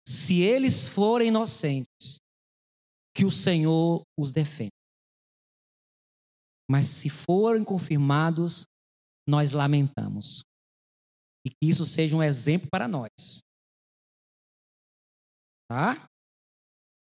Se 0.07 0.41
eles 0.41 0.87
forem 0.87 1.29
inocentes, 1.29 2.19
que 3.15 3.25
o 3.25 3.31
Senhor 3.31 4.03
os 4.19 4.31
defenda. 4.31 4.69
Mas 6.69 6.87
se 6.87 7.09
forem 7.09 7.63
confirmados, 7.63 8.65
nós 9.27 9.51
lamentamos. 9.51 10.43
E 11.45 11.49
que 11.49 11.69
isso 11.69 11.85
seja 11.85 12.15
um 12.15 12.23
exemplo 12.23 12.69
para 12.69 12.87
nós. 12.87 13.11
Tá? 15.69 16.07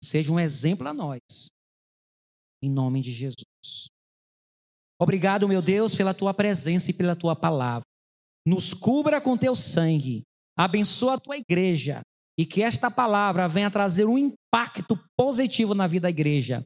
Seja 0.02 0.32
um 0.32 0.40
exemplo 0.40 0.88
a 0.88 0.94
nós. 0.94 1.20
Em 2.62 2.70
nome 2.70 3.00
de 3.00 3.12
Jesus. 3.12 3.88
Obrigado, 5.00 5.48
meu 5.48 5.62
Deus, 5.62 5.94
pela 5.94 6.14
tua 6.14 6.32
presença 6.34 6.90
e 6.90 6.94
pela 6.94 7.14
tua 7.14 7.36
palavra 7.36 7.87
nos 8.48 8.72
cubra 8.72 9.20
com 9.20 9.36
teu 9.36 9.54
sangue, 9.54 10.22
abençoa 10.56 11.14
a 11.14 11.18
tua 11.18 11.36
igreja 11.36 12.00
e 12.38 12.46
que 12.46 12.62
esta 12.62 12.90
palavra 12.90 13.46
venha 13.46 13.70
trazer 13.70 14.06
um 14.06 14.16
impacto 14.16 14.98
positivo 15.14 15.74
na 15.74 15.86
vida 15.86 16.04
da 16.04 16.10
igreja. 16.10 16.62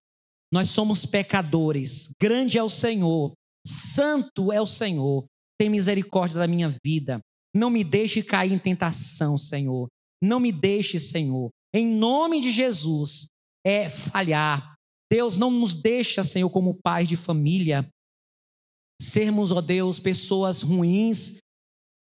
Nós 0.53 0.71
somos 0.71 1.05
pecadores, 1.05 2.13
grande 2.21 2.57
é 2.57 2.63
o 2.63 2.69
Senhor, 2.69 3.33
santo 3.67 4.53
é 4.53 4.61
o 4.61 4.67
Senhor, 4.67 5.25
tem 5.59 5.69
misericórdia 5.69 6.39
da 6.39 6.47
minha 6.47 6.69
vida. 6.85 7.21
Não 7.55 7.69
me 7.69 7.83
deixe 7.83 8.23
cair 8.23 8.53
em 8.53 8.59
tentação, 8.59 9.37
Senhor. 9.37 9.89
Não 10.23 10.39
me 10.39 10.53
deixe, 10.53 11.01
Senhor. 11.01 11.51
Em 11.75 11.87
nome 11.87 12.41
de 12.41 12.51
Jesus, 12.51 13.27
é 13.67 13.89
falhar. 13.89 14.75
Deus 15.11 15.37
não 15.37 15.51
nos 15.51 15.75
deixa, 15.75 16.23
Senhor, 16.23 16.49
como 16.49 16.79
pais 16.83 17.09
de 17.09 17.17
família, 17.17 17.89
sermos, 19.01 19.51
ó 19.51 19.61
Deus, 19.61 19.99
pessoas 19.99 20.63
ruins, 20.63 21.42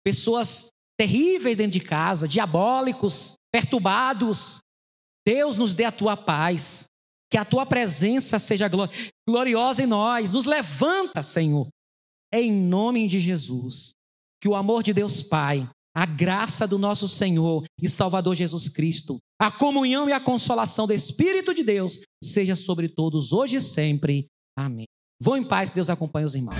pessoas 0.04 0.68
terríveis 0.98 1.56
dentro 1.56 1.72
de 1.72 1.80
casa, 1.80 2.28
diabólicos, 2.28 3.34
perturbados. 3.52 4.60
Deus 5.26 5.56
nos 5.56 5.72
dê 5.72 5.84
a 5.84 5.92
tua 5.92 6.16
paz, 6.16 6.86
que 7.30 7.38
a 7.38 7.44
tua 7.44 7.64
presença 7.64 8.38
seja 8.38 8.70
gloriosa 9.26 9.82
em 9.82 9.86
nós. 9.86 10.30
Nos 10.30 10.44
levanta, 10.44 11.22
Senhor, 11.22 11.68
em 12.32 12.52
nome 12.52 13.08
de 13.08 13.18
Jesus. 13.18 13.92
Que 14.42 14.48
o 14.48 14.54
amor 14.54 14.82
de 14.82 14.94
Deus 14.94 15.22
Pai, 15.22 15.68
a 15.94 16.06
graça 16.06 16.66
do 16.66 16.78
nosso 16.78 17.06
Senhor 17.06 17.64
e 17.80 17.88
Salvador 17.88 18.34
Jesus 18.34 18.68
Cristo, 18.68 19.18
a 19.40 19.50
comunhão 19.50 20.08
e 20.08 20.12
a 20.12 20.20
consolação 20.20 20.86
do 20.86 20.92
Espírito 20.92 21.54
de 21.54 21.62
Deus 21.62 22.00
seja 22.22 22.56
sobre 22.56 22.88
todos 22.88 23.32
hoje 23.32 23.56
e 23.56 23.60
sempre. 23.60 24.26
Amém. 24.56 24.86
Vão 25.22 25.36
em 25.36 25.44
paz, 25.44 25.68
que 25.68 25.76
Deus 25.76 25.90
acompanhe 25.90 26.24
os 26.24 26.34
irmãos. 26.34 26.56